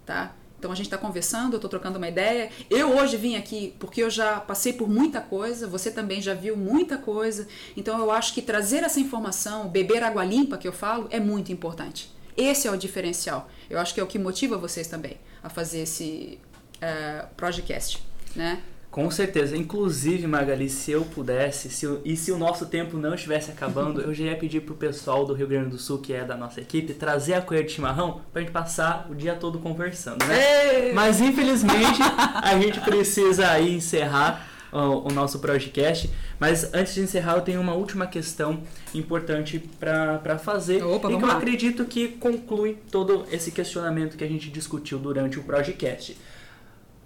Tá? 0.05 0.35
Então 0.59 0.71
a 0.71 0.75
gente 0.77 0.87
está 0.87 0.97
conversando, 0.97 1.55
eu 1.55 1.57
estou 1.57 1.69
trocando 1.69 1.99
uma 1.99 2.09
ideia. 2.09 2.49
Eu 2.71 2.97
hoje 2.97 3.17
vim 3.17 3.35
aqui 3.35 3.75
porque 3.81 4.01
eu 4.01 4.09
já 4.09 4.39
passei 4.39 4.73
por 4.73 4.89
muita 4.89 5.21
coisa, 5.21 5.67
você 5.67 5.91
também 5.91 6.23
já 6.23 6.35
viu 6.35 6.57
muita 6.57 6.97
coisa. 6.97 7.49
Então 7.77 7.99
eu 7.99 8.13
acho 8.13 8.33
que 8.33 8.41
trazer 8.41 8.85
essa 8.85 9.01
informação, 9.01 9.69
beber 9.69 10.05
água 10.05 10.25
limpa 10.25 10.57
que 10.57 10.69
eu 10.69 10.73
falo, 10.73 11.09
é 11.11 11.19
muito 11.19 11.51
importante. 11.51 12.13
Esse 12.37 12.69
é 12.69 12.71
o 12.71 12.77
diferencial. 12.77 13.51
Eu 13.69 13.79
acho 13.79 13.93
que 13.93 13.99
é 13.99 14.03
o 14.05 14.07
que 14.07 14.21
motiva 14.21 14.57
vocês 14.57 14.87
também 14.87 15.19
a 15.43 15.49
fazer 15.49 15.81
esse 15.81 16.39
uh, 16.77 17.27
podcast, 17.37 18.01
né? 18.37 18.63
Com 18.93 19.11
certeza. 19.11 19.57
Inclusive, 19.57 20.27
Magali, 20.27 20.69
se 20.69 20.93
eu 20.93 21.03
pudesse, 21.03 21.71
se 21.71 21.87
eu, 21.87 22.03
e 22.05 22.15
se 22.15 22.31
o 22.31 22.37
nosso 22.37 22.67
tempo 22.67 22.99
não 22.99 23.15
estivesse 23.15 23.51
acabando, 23.51 24.03
eu 24.03 24.13
já 24.13 24.25
ia 24.25 24.37
pedir 24.37 24.61
pro 24.61 24.75
pessoal 24.75 25.25
do 25.25 25.33
Rio 25.33 25.49
Grande 25.49 25.71
do 25.71 25.79
Sul, 25.79 25.99
que 25.99 26.13
é 26.13 26.23
da 26.23 26.37
nossa 26.37 26.61
equipe, 26.61 26.93
trazer 26.93 27.33
a 27.33 27.41
colher 27.41 27.65
de 27.65 27.73
chimarrão 27.73 28.21
pra 28.31 28.43
gente 28.43 28.53
passar 28.53 29.09
o 29.11 29.15
dia 29.15 29.35
todo 29.35 29.59
conversando, 29.59 30.23
né? 30.27 30.89
Ei! 30.89 30.93
Mas 30.93 31.23
infelizmente 31.23 32.03
a 32.43 32.61
gente 32.61 32.81
precisa 32.81 33.49
aí 33.49 33.75
encerrar 33.75 34.47
o, 34.71 35.09
o 35.09 35.11
nosso 35.11 35.39
podcast. 35.39 36.11
Mas 36.39 36.75
antes 36.75 36.95
de 36.95 37.01
encerrar, 37.01 37.37
eu 37.37 37.43
tenho 37.43 37.63
uma 37.63 37.73
última 37.73 38.07
questão 38.07 38.63
importante 38.95 39.59
para 39.81 40.39
fazer. 40.39 40.85
Opa, 40.85 41.11
e 41.11 41.17
que 41.17 41.23
eu 41.23 41.29
lá. 41.29 41.39
acredito 41.39 41.85
que 41.87 42.09
conclui 42.09 42.77
todo 42.91 43.25
esse 43.31 43.51
questionamento 43.53 44.19
que 44.19 44.25
a 44.25 44.29
gente 44.29 44.51
discutiu 44.51 44.99
durante 44.99 45.39
o 45.39 45.43
podcast. 45.43 46.17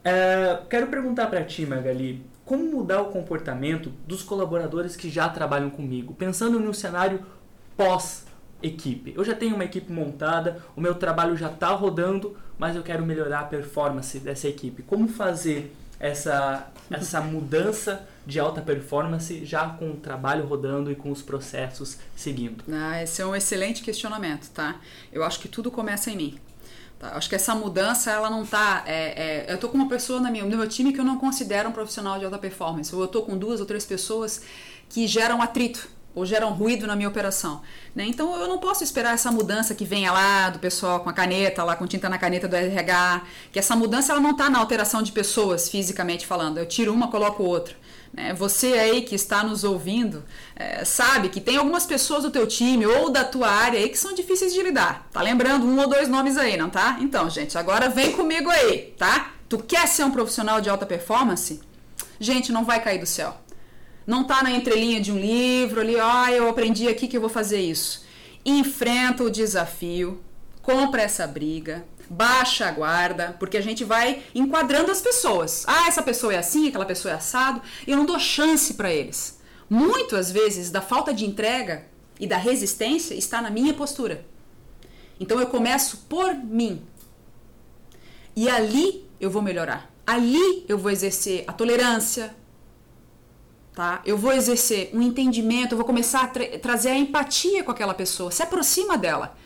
É, 0.09 0.61
quero 0.71 0.87
perguntar 0.87 1.27
para 1.27 1.42
ti, 1.42 1.66
Magali, 1.66 2.25
como 2.45 2.64
mudar 2.64 3.03
o 3.03 3.07
comportamento 3.07 3.90
dos 4.07 4.23
colaboradores 4.23 4.95
que 4.95 5.11
já 5.11 5.29
trabalham 5.29 5.69
comigo, 5.69 6.14
pensando 6.14 6.61
no 6.61 6.73
cenário 6.73 7.27
pós 7.77 8.25
equipe. 8.62 9.12
Eu 9.16 9.25
já 9.25 9.35
tenho 9.35 9.57
uma 9.57 9.64
equipe 9.64 9.92
montada, 9.92 10.62
o 10.77 10.81
meu 10.81 10.95
trabalho 10.95 11.37
já 11.37 11.51
está 11.51 11.71
rodando, 11.71 12.37
mas 12.57 12.77
eu 12.77 12.85
quero 12.85 13.05
melhorar 13.05 13.40
a 13.40 13.45
performance 13.47 14.21
dessa 14.21 14.47
equipe. 14.47 14.85
Como 14.85 15.09
fazer 15.09 15.75
essa, 15.99 16.69
essa 16.88 17.21
mudança 17.27 18.07
de 18.25 18.38
alta 18.38 18.62
performance 18.62 19.45
já 19.45 19.71
com 19.71 19.90
o 19.90 19.97
trabalho 19.97 20.47
rodando 20.47 20.88
e 20.88 20.95
com 20.95 21.11
os 21.11 21.21
processos 21.21 21.99
seguindo? 22.14 22.62
Ah, 22.73 23.03
esse 23.03 23.23
é 23.23 23.27
um 23.27 23.35
excelente 23.35 23.83
questionamento, 23.83 24.51
tá? 24.51 24.81
Eu 25.12 25.25
acho 25.25 25.40
que 25.40 25.49
tudo 25.49 25.69
começa 25.69 26.12
em 26.12 26.16
mim. 26.16 26.38
Tá? 26.99 27.17
Acho 27.17 27.29
que 27.29 27.35
essa 27.35 27.55
mudança, 27.55 28.11
ela 28.11 28.31
não 28.31 28.45
tá. 28.45 28.83
É, 28.87 29.47
é, 29.49 29.53
eu 29.53 29.59
tô 29.59 29.69
com 29.69 29.77
uma 29.77 29.89
pessoa 29.89 30.21
na 30.21 30.31
minha, 30.31 30.45
no 30.45 30.57
meu 30.57 30.69
time 30.69 30.93
que 30.93 31.01
eu 31.01 31.05
não 31.05 31.19
considero 31.19 31.69
um 31.69 31.73
profissional 31.73 32.19
de 32.19 32.25
alta 32.25 32.39
performance. 32.39 32.95
Ou 32.95 33.03
eu 33.03 33.09
tô 33.09 33.23
com 33.23 33.37
duas 33.37 33.61
ou 33.61 33.67
três 33.67 33.85
pessoas 33.85 34.43
que 34.89 35.07
geram 35.07 35.43
atrito 35.43 35.89
ou 36.17 36.25
geram 36.25 36.51
ruído 36.55 36.87
na 36.87 36.97
minha 36.97 37.09
operação. 37.09 37.61
Né? 37.95 38.07
Então 38.07 38.35
eu 38.41 38.49
não 38.49 38.59
posso 38.59 38.83
esperar 38.83 39.13
essa 39.13 39.31
mudança 39.31 39.75
que 39.75 39.85
venha 39.85 40.11
lá 40.11 40.49
do 40.49 40.59
pessoal 40.59 41.01
com 41.01 41.11
a 41.11 41.13
caneta, 41.13 41.63
lá 41.63 41.77
com 41.77 41.87
tinta 41.87 42.09
na 42.09 42.17
caneta 42.17 42.49
do 42.49 42.57
RH, 42.57 43.23
que 43.53 43.59
essa 43.59 43.77
mudança 43.77 44.13
ela 44.13 44.21
não 44.21 44.31
está 44.31 44.49
na 44.49 44.59
alteração 44.59 45.03
de 45.03 45.13
pessoas 45.13 45.69
fisicamente 45.69 46.27
falando. 46.27 46.57
Eu 46.57 46.65
tiro 46.65 46.91
uma, 46.91 47.09
coloco 47.09 47.43
outra. 47.43 47.77
Né? 48.16 48.33
Você 48.33 48.72
aí 48.72 49.02
que 49.02 49.14
está 49.14 49.44
nos 49.44 49.62
ouvindo 49.62 50.24
é, 50.57 50.85
sabe 50.85 51.29
que 51.29 51.40
tem 51.40 51.59
algumas 51.59 51.85
pessoas 51.85 52.22
do 52.22 52.31
teu 52.31 52.46
time 52.46 52.87
ou 52.87 53.11
da 53.11 53.22
tua 53.22 53.48
área 53.48 53.79
aí 53.79 53.90
que 53.90 53.98
são 53.98 54.14
difíceis 54.14 54.55
de 54.55 54.62
lidar. 54.62 55.07
Tá 55.12 55.20
lembrando 55.20 55.66
um 55.66 55.79
ou 55.79 55.87
dois 55.87 56.09
nomes 56.09 56.38
aí, 56.38 56.57
não 56.57 56.70
tá? 56.70 56.96
Então, 57.00 57.29
gente, 57.29 57.59
agora 57.59 57.90
vem 57.90 58.12
comigo 58.12 58.48
aí, 58.48 58.94
tá? 58.96 59.33
Tu 59.48 59.59
quer 59.59 59.87
ser 59.87 60.05
um 60.05 60.11
profissional 60.11 60.61
de 60.61 60.70
alta 60.70 60.87
performance? 60.87 61.61
Gente, 62.18 62.50
não 62.50 62.64
vai 62.64 62.83
cair 62.83 62.98
do 62.98 63.07
céu. 63.07 63.37
Não 64.07 64.24
tá 64.24 64.42
na 64.42 64.50
entrelinha 64.50 65.00
de 65.00 65.12
um 65.12 65.18
livro 65.18 65.81
ali, 65.81 65.96
ah, 66.00 66.33
eu 66.33 66.48
aprendi 66.48 66.88
aqui 66.88 67.07
que 67.07 67.16
eu 67.16 67.20
vou 67.20 67.29
fazer 67.29 67.61
isso. 67.61 68.05
Enfrenta 68.44 69.24
o 69.24 69.31
desafio, 69.31 70.22
compra 70.62 71.02
essa 71.02 71.26
briga, 71.26 71.85
baixa 72.09 72.66
a 72.66 72.71
guarda, 72.71 73.37
porque 73.38 73.57
a 73.57 73.62
gente 73.62 73.85
vai 73.85 74.23
enquadrando 74.35 74.90
as 74.90 75.01
pessoas. 75.01 75.64
Ah, 75.66 75.88
essa 75.88 76.03
pessoa 76.03 76.35
é 76.35 76.38
assim, 76.38 76.69
aquela 76.69 76.87
pessoa 76.87 77.12
é 77.12 77.16
assado, 77.16 77.61
e 77.87 77.90
eu 77.90 77.97
não 77.97 78.07
dou 78.07 78.19
chance 78.19 78.75
para 78.75 78.92
eles. 78.92 79.38
Muitas 79.69 80.31
vezes, 80.31 80.71
da 80.71 80.81
falta 80.81 81.12
de 81.12 81.25
entrega 81.25 81.87
e 82.19 82.27
da 82.27 82.37
resistência 82.37 83.14
está 83.14 83.42
na 83.42 83.51
minha 83.51 83.75
postura. 83.75 84.25
Então 85.19 85.40
eu 85.40 85.47
começo 85.47 86.05
por 86.09 86.35
mim. 86.35 86.83
E 88.35 88.49
ali 88.49 89.09
eu 89.21 89.31
vou 89.31 89.42
melhorar. 89.42 89.90
ali 90.07 90.64
eu 90.69 90.79
vou 90.79 90.90
exercer 90.90 91.45
a 91.49 91.53
tolerância, 91.53 92.35
tá? 93.75 94.01
Eu 94.07 94.16
vou 94.16 94.33
exercer 94.33 94.90
um 94.95 95.03
entendimento, 95.03 95.73
eu 95.73 95.77
vou 95.77 95.87
começar 95.87 96.23
a 96.23 96.29
tra 96.29 96.59
trazer 96.59 96.90
a 96.90 96.97
empatia 96.97 97.64
com 97.64 97.73
aquela 97.73 97.92
pessoa, 97.92 98.31
se 98.31 98.42
aproxima 98.42 98.97
dela. 98.97 99.37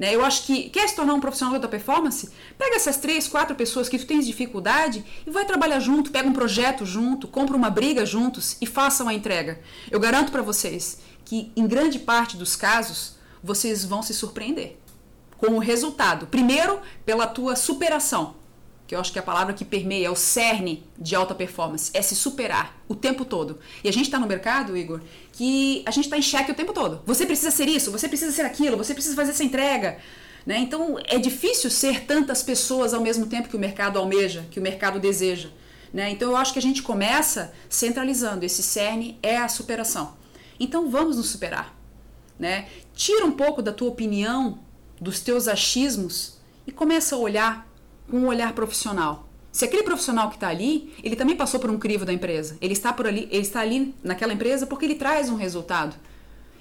Né? 0.00 0.14
Eu 0.14 0.24
acho 0.24 0.44
que 0.44 0.70
quer 0.70 0.88
se 0.88 0.96
tornar 0.96 1.12
um 1.12 1.20
profissional 1.20 1.60
da 1.60 1.68
performance? 1.68 2.30
Pega 2.56 2.76
essas 2.76 2.96
três, 2.96 3.28
quatro 3.28 3.54
pessoas 3.54 3.86
que 3.86 3.98
tu 3.98 4.06
tens 4.06 4.26
dificuldade 4.26 5.04
e 5.26 5.30
vai 5.30 5.44
trabalhar 5.44 5.78
junto, 5.78 6.10
pega 6.10 6.26
um 6.26 6.32
projeto 6.32 6.86
junto, 6.86 7.28
compra 7.28 7.54
uma 7.54 7.68
briga 7.68 8.06
juntos 8.06 8.56
e 8.62 8.66
façam 8.66 9.08
a 9.08 9.12
entrega. 9.12 9.60
Eu 9.90 10.00
garanto 10.00 10.32
para 10.32 10.40
vocês 10.40 11.00
que 11.22 11.52
em 11.54 11.66
grande 11.66 11.98
parte 11.98 12.38
dos 12.38 12.56
casos 12.56 13.16
vocês 13.44 13.84
vão 13.84 14.02
se 14.02 14.14
surpreender 14.14 14.78
com 15.36 15.48
o 15.48 15.58
resultado. 15.58 16.26
Primeiro, 16.26 16.80
pela 17.04 17.26
tua 17.26 17.54
superação 17.54 18.39
que 18.90 18.96
eu 18.96 18.98
acho 18.98 19.12
que 19.12 19.20
é 19.20 19.22
a 19.22 19.24
palavra 19.24 19.54
que 19.54 19.64
permeia, 19.64 20.08
é 20.08 20.10
o 20.10 20.16
cerne 20.16 20.82
de 20.98 21.14
alta 21.14 21.32
performance, 21.32 21.92
é 21.94 22.02
se 22.02 22.16
superar 22.16 22.76
o 22.88 22.94
tempo 22.96 23.24
todo. 23.24 23.60
E 23.84 23.88
a 23.88 23.92
gente 23.92 24.06
está 24.06 24.18
no 24.18 24.26
mercado, 24.26 24.76
Igor, 24.76 25.00
que 25.32 25.84
a 25.86 25.92
gente 25.92 26.06
está 26.06 26.18
em 26.18 26.22
xeque 26.22 26.50
o 26.50 26.56
tempo 26.56 26.72
todo. 26.72 27.00
Você 27.06 27.24
precisa 27.24 27.52
ser 27.52 27.68
isso, 27.68 27.92
você 27.92 28.08
precisa 28.08 28.32
ser 28.32 28.42
aquilo, 28.42 28.76
você 28.76 28.92
precisa 28.92 29.14
fazer 29.14 29.30
essa 29.30 29.44
entrega. 29.44 29.98
Né? 30.44 30.58
Então 30.58 30.98
é 31.06 31.18
difícil 31.20 31.70
ser 31.70 32.04
tantas 32.04 32.42
pessoas 32.42 32.92
ao 32.92 33.00
mesmo 33.00 33.26
tempo 33.26 33.48
que 33.48 33.54
o 33.54 33.60
mercado 33.60 33.96
almeja, 33.96 34.44
que 34.50 34.58
o 34.58 34.62
mercado 34.62 34.98
deseja. 34.98 35.50
Né? 35.94 36.10
Então 36.10 36.30
eu 36.30 36.36
acho 36.36 36.52
que 36.52 36.58
a 36.58 36.62
gente 36.62 36.82
começa 36.82 37.54
centralizando, 37.68 38.44
esse 38.44 38.60
cerne 38.60 39.20
é 39.22 39.36
a 39.36 39.46
superação. 39.46 40.16
Então 40.58 40.90
vamos 40.90 41.16
nos 41.16 41.28
superar. 41.28 41.78
Né? 42.36 42.66
Tira 42.92 43.24
um 43.24 43.30
pouco 43.30 43.62
da 43.62 43.72
tua 43.72 43.88
opinião, 43.88 44.58
dos 45.00 45.20
teus 45.20 45.46
achismos 45.46 46.40
e 46.66 46.72
começa 46.72 47.14
a 47.14 47.18
olhar 47.20 47.69
com 48.10 48.18
um 48.18 48.26
olhar 48.26 48.52
profissional. 48.52 49.28
Se 49.52 49.64
aquele 49.64 49.82
profissional 49.82 50.28
que 50.28 50.36
está 50.36 50.48
ali, 50.48 50.94
ele 51.02 51.16
também 51.16 51.36
passou 51.36 51.58
por 51.58 51.70
um 51.70 51.78
crivo 51.78 52.04
da 52.04 52.12
empresa. 52.12 52.56
Ele 52.60 52.72
está 52.72 52.92
por 52.92 53.06
ali, 53.06 53.28
ele 53.30 53.42
está 53.42 53.60
ali 53.60 53.94
naquela 54.02 54.32
empresa 54.32 54.66
porque 54.66 54.84
ele 54.84 54.94
traz 54.94 55.28
um 55.28 55.36
resultado. 55.36 55.96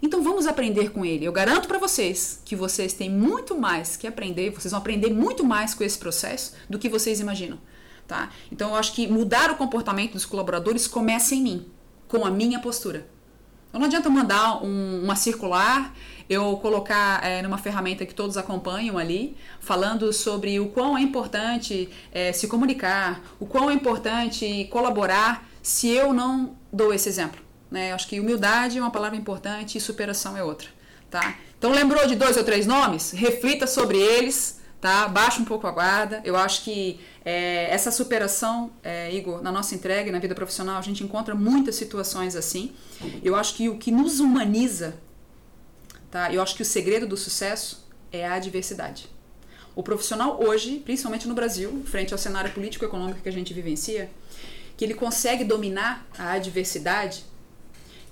Então 0.01 0.23
vamos 0.23 0.47
aprender 0.47 0.91
com 0.91 1.05
ele. 1.05 1.25
Eu 1.25 1.31
garanto 1.31 1.67
para 1.67 1.77
vocês 1.77 2.41
que 2.45 2.55
vocês 2.55 2.93
têm 2.93 3.09
muito 3.09 3.57
mais 3.57 3.97
que 3.97 4.07
aprender, 4.07 4.51
vocês 4.51 4.71
vão 4.71 4.79
aprender 4.79 5.13
muito 5.13 5.43
mais 5.43 5.73
com 5.73 5.83
esse 5.83 5.97
processo 5.97 6.53
do 6.69 6.79
que 6.79 6.87
vocês 6.87 7.19
imaginam, 7.19 7.59
tá? 8.07 8.29
Então 8.51 8.69
eu 8.69 8.75
acho 8.75 8.93
que 8.93 9.07
mudar 9.07 9.51
o 9.51 9.55
comportamento 9.55 10.13
dos 10.13 10.25
colaboradores 10.25 10.87
começa 10.87 11.35
em 11.35 11.41
mim, 11.41 11.65
com 12.07 12.25
a 12.25 12.31
minha 12.31 12.59
postura. 12.59 13.05
Então 13.69 13.79
não 13.79 13.85
adianta 13.87 14.09
mandar 14.09 14.63
um, 14.63 15.03
uma 15.03 15.15
circular, 15.15 15.93
eu 16.27 16.57
colocar 16.57 17.23
é, 17.23 17.41
numa 17.41 17.57
ferramenta 17.57 18.05
que 18.05 18.13
todos 18.13 18.35
acompanham 18.35 18.97
ali, 18.97 19.37
falando 19.59 20.11
sobre 20.11 20.59
o 20.59 20.69
quão 20.69 20.97
é 20.97 21.01
importante 21.01 21.87
é, 22.11 22.33
se 22.33 22.47
comunicar, 22.47 23.21
o 23.39 23.45
quão 23.45 23.69
é 23.69 23.73
importante 23.73 24.67
colaborar, 24.71 25.47
se 25.61 25.89
eu 25.89 26.13
não 26.13 26.55
dou 26.73 26.93
esse 26.93 27.07
exemplo. 27.07 27.39
Né? 27.69 27.93
Acho 27.93 28.07
que 28.07 28.19
humildade 28.19 28.79
é 28.79 28.81
uma 28.81 28.91
palavra 28.91 29.17
importante 29.17 29.77
e 29.77 29.81
superação 29.81 30.35
é 30.35 30.43
outra. 30.43 30.69
Tá? 31.09 31.35
Então 31.57 31.71
lembrou 31.71 32.07
de 32.07 32.15
dois 32.15 32.37
ou 32.37 32.43
três 32.43 32.65
nomes? 32.65 33.11
Reflita 33.11 33.67
sobre 33.67 33.97
eles 33.97 34.58
tá? 34.79 35.07
Baixa 35.07 35.41
um 35.41 35.45
pouco 35.45 35.67
a 35.67 35.71
guarda. 35.71 36.21
Eu 36.23 36.35
acho 36.35 36.63
que 36.63 36.99
é, 37.25 37.69
essa 37.69 37.91
superação, 37.91 38.71
é, 38.83 39.13
Igor, 39.13 39.41
na 39.41 39.51
nossa 39.51 39.75
entrega 39.75 40.11
na 40.11 40.19
vida 40.19 40.35
profissional, 40.35 40.77
a 40.77 40.81
gente 40.81 41.03
encontra 41.03 41.35
muitas 41.35 41.75
situações 41.75 42.35
assim. 42.35 42.73
Eu 43.23 43.35
acho 43.35 43.55
que 43.55 43.69
o 43.69 43.77
que 43.77 43.91
nos 43.91 44.19
humaniza, 44.19 44.97
tá? 46.09 46.31
Eu 46.33 46.41
acho 46.41 46.55
que 46.55 46.61
o 46.61 46.65
segredo 46.65 47.07
do 47.07 47.17
sucesso 47.17 47.87
é 48.11 48.27
a 48.27 48.33
adversidade. 48.33 49.09
O 49.75 49.83
profissional 49.83 50.41
hoje, 50.41 50.79
principalmente 50.79 51.27
no 51.27 51.33
Brasil, 51.33 51.83
frente 51.85 52.13
ao 52.13 52.17
cenário 52.17 52.51
político-econômico 52.51 53.21
que 53.21 53.29
a 53.29 53.31
gente 53.31 53.53
vivencia, 53.53 54.09
que 54.75 54.83
ele 54.83 54.93
consegue 54.93 55.43
dominar 55.43 56.05
a 56.17 56.31
adversidade, 56.33 57.25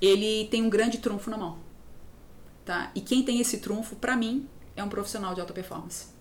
ele 0.01 0.47
tem 0.51 0.63
um 0.63 0.69
grande 0.69 0.99
trunfo 0.99 1.29
na 1.29 1.37
mão. 1.37 1.57
Tá? 2.63 2.91
E 2.93 3.01
quem 3.01 3.23
tem 3.23 3.39
esse 3.39 3.57
trunfo, 3.57 3.95
para 3.95 4.15
mim, 4.15 4.47
é 4.75 4.83
um 4.83 4.89
profissional 4.89 5.33
de 5.33 5.39
alta 5.41 5.53
performance 5.53 6.16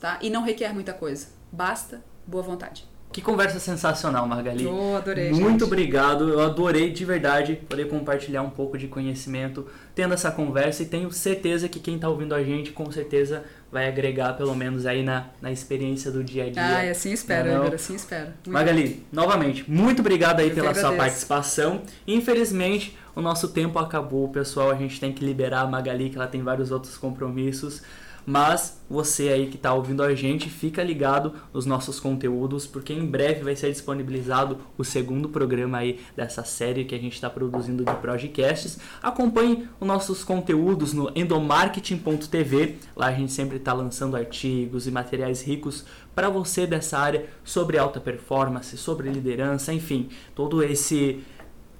tá? 0.00 0.18
E 0.22 0.30
não 0.30 0.42
requer 0.42 0.72
muita 0.72 0.92
coisa. 0.92 1.28
Basta 1.50 2.02
boa 2.26 2.42
vontade. 2.42 2.86
Que 3.12 3.22
conversa 3.22 3.58
sensacional, 3.58 4.26
Margali. 4.26 4.66
Oh, 4.66 4.96
adorei. 4.96 5.30
Muito 5.30 5.50
gente. 5.50 5.64
obrigado. 5.64 6.28
Eu 6.28 6.40
adorei 6.40 6.90
de 6.90 7.04
verdade 7.04 7.56
poder 7.68 7.88
compartilhar 7.88 8.42
um 8.42 8.50
pouco 8.50 8.76
de 8.76 8.88
conhecimento 8.88 9.66
tendo 9.94 10.12
essa 10.12 10.30
conversa 10.30 10.82
e 10.82 10.86
tenho 10.86 11.10
certeza 11.10 11.68
que 11.68 11.80
quem 11.80 11.94
está 11.94 12.08
ouvindo 12.10 12.34
a 12.34 12.42
gente 12.42 12.72
com 12.72 12.90
certeza 12.90 13.44
vai 13.72 13.88
agregar 13.88 14.34
pelo 14.34 14.54
menos 14.54 14.84
aí 14.84 15.02
na, 15.02 15.28
na 15.40 15.50
experiência 15.50 16.10
do 16.10 16.22
dia 16.22 16.44
a 16.44 16.50
dia. 16.50 16.62
Ah, 16.62 16.90
assim 16.90 17.12
espero, 17.12 17.48
não, 17.48 17.72
assim 17.72 17.94
espero. 17.94 18.26
Muito 18.26 18.50
Magali, 18.50 18.88
bom. 18.88 19.02
novamente, 19.12 19.70
muito 19.70 20.00
obrigado 20.00 20.40
aí 20.40 20.48
Eu 20.50 20.54
pela 20.54 20.74
sua 20.74 20.92
participação. 20.92 21.82
Infelizmente, 22.06 22.98
o 23.14 23.22
nosso 23.22 23.48
tempo 23.48 23.78
acabou, 23.78 24.28
pessoal. 24.28 24.70
A 24.70 24.74
gente 24.74 25.00
tem 25.00 25.10
que 25.10 25.24
liberar 25.24 25.62
a 25.62 25.66
Magali, 25.66 26.10
que 26.10 26.16
ela 26.16 26.26
tem 26.26 26.42
vários 26.42 26.70
outros 26.70 26.98
compromissos. 26.98 27.82
Mas 28.26 28.82
você 28.90 29.28
aí 29.28 29.46
que 29.46 29.56
está 29.56 29.72
ouvindo 29.72 30.02
a 30.02 30.12
gente, 30.14 30.50
fica 30.50 30.82
ligado 30.82 31.32
nos 31.54 31.64
nossos 31.64 32.00
conteúdos, 32.00 32.66
porque 32.66 32.92
em 32.92 33.06
breve 33.06 33.44
vai 33.44 33.54
ser 33.54 33.70
disponibilizado 33.70 34.58
o 34.76 34.84
segundo 34.84 35.28
programa 35.28 35.78
aí 35.78 36.00
dessa 36.16 36.42
série 36.42 36.84
que 36.84 36.94
a 36.94 36.98
gente 36.98 37.14
está 37.14 37.30
produzindo 37.30 37.84
de 37.84 37.94
podcasts. 37.94 38.78
Acompanhe 39.00 39.68
os 39.78 39.86
nossos 39.86 40.24
conteúdos 40.24 40.92
no 40.92 41.10
endomarketing.tv. 41.14 42.76
Lá 42.96 43.06
a 43.06 43.12
gente 43.12 43.32
sempre 43.32 43.58
está 43.58 43.72
lançando 43.72 44.16
artigos 44.16 44.88
e 44.88 44.90
materiais 44.90 45.42
ricos 45.42 45.84
para 46.12 46.28
você 46.28 46.66
dessa 46.66 46.98
área 46.98 47.26
sobre 47.44 47.78
alta 47.78 48.00
performance, 48.00 48.76
sobre 48.76 49.08
liderança, 49.08 49.72
enfim, 49.72 50.08
todo 50.34 50.62
esse 50.62 51.22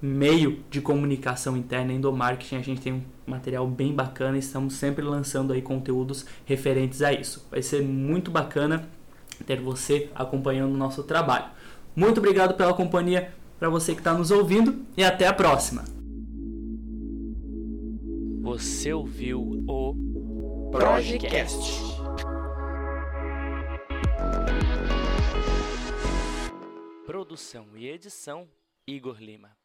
meio 0.00 0.62
de 0.70 0.80
comunicação 0.80 1.56
interna 1.56 1.92
endomarketing, 1.92 2.56
a 2.56 2.62
gente 2.62 2.80
tem 2.80 2.92
um 2.92 3.02
material 3.26 3.66
bem 3.66 3.92
bacana, 3.92 4.36
estamos 4.36 4.74
sempre 4.74 5.04
lançando 5.04 5.52
aí 5.52 5.62
conteúdos 5.62 6.26
referentes 6.44 7.02
a 7.02 7.12
isso. 7.12 7.46
Vai 7.50 7.62
ser 7.62 7.82
muito 7.82 8.30
bacana 8.30 8.88
ter 9.44 9.60
você 9.60 10.10
acompanhando 10.14 10.74
o 10.74 10.76
nosso 10.76 11.02
trabalho. 11.02 11.46
Muito 11.94 12.18
obrigado 12.18 12.54
pela 12.54 12.74
companhia 12.74 13.32
para 13.58 13.68
você 13.68 13.92
que 13.94 14.00
está 14.00 14.12
nos 14.12 14.30
ouvindo 14.30 14.84
e 14.96 15.04
até 15.04 15.26
a 15.26 15.32
próxima. 15.32 15.84
Você 18.42 18.92
ouviu 18.92 19.64
o 19.66 20.70
Projecast. 20.70 21.86
Produção 27.06 27.66
e 27.74 27.88
edição 27.88 28.46
Igor 28.86 29.16
Lima. 29.18 29.55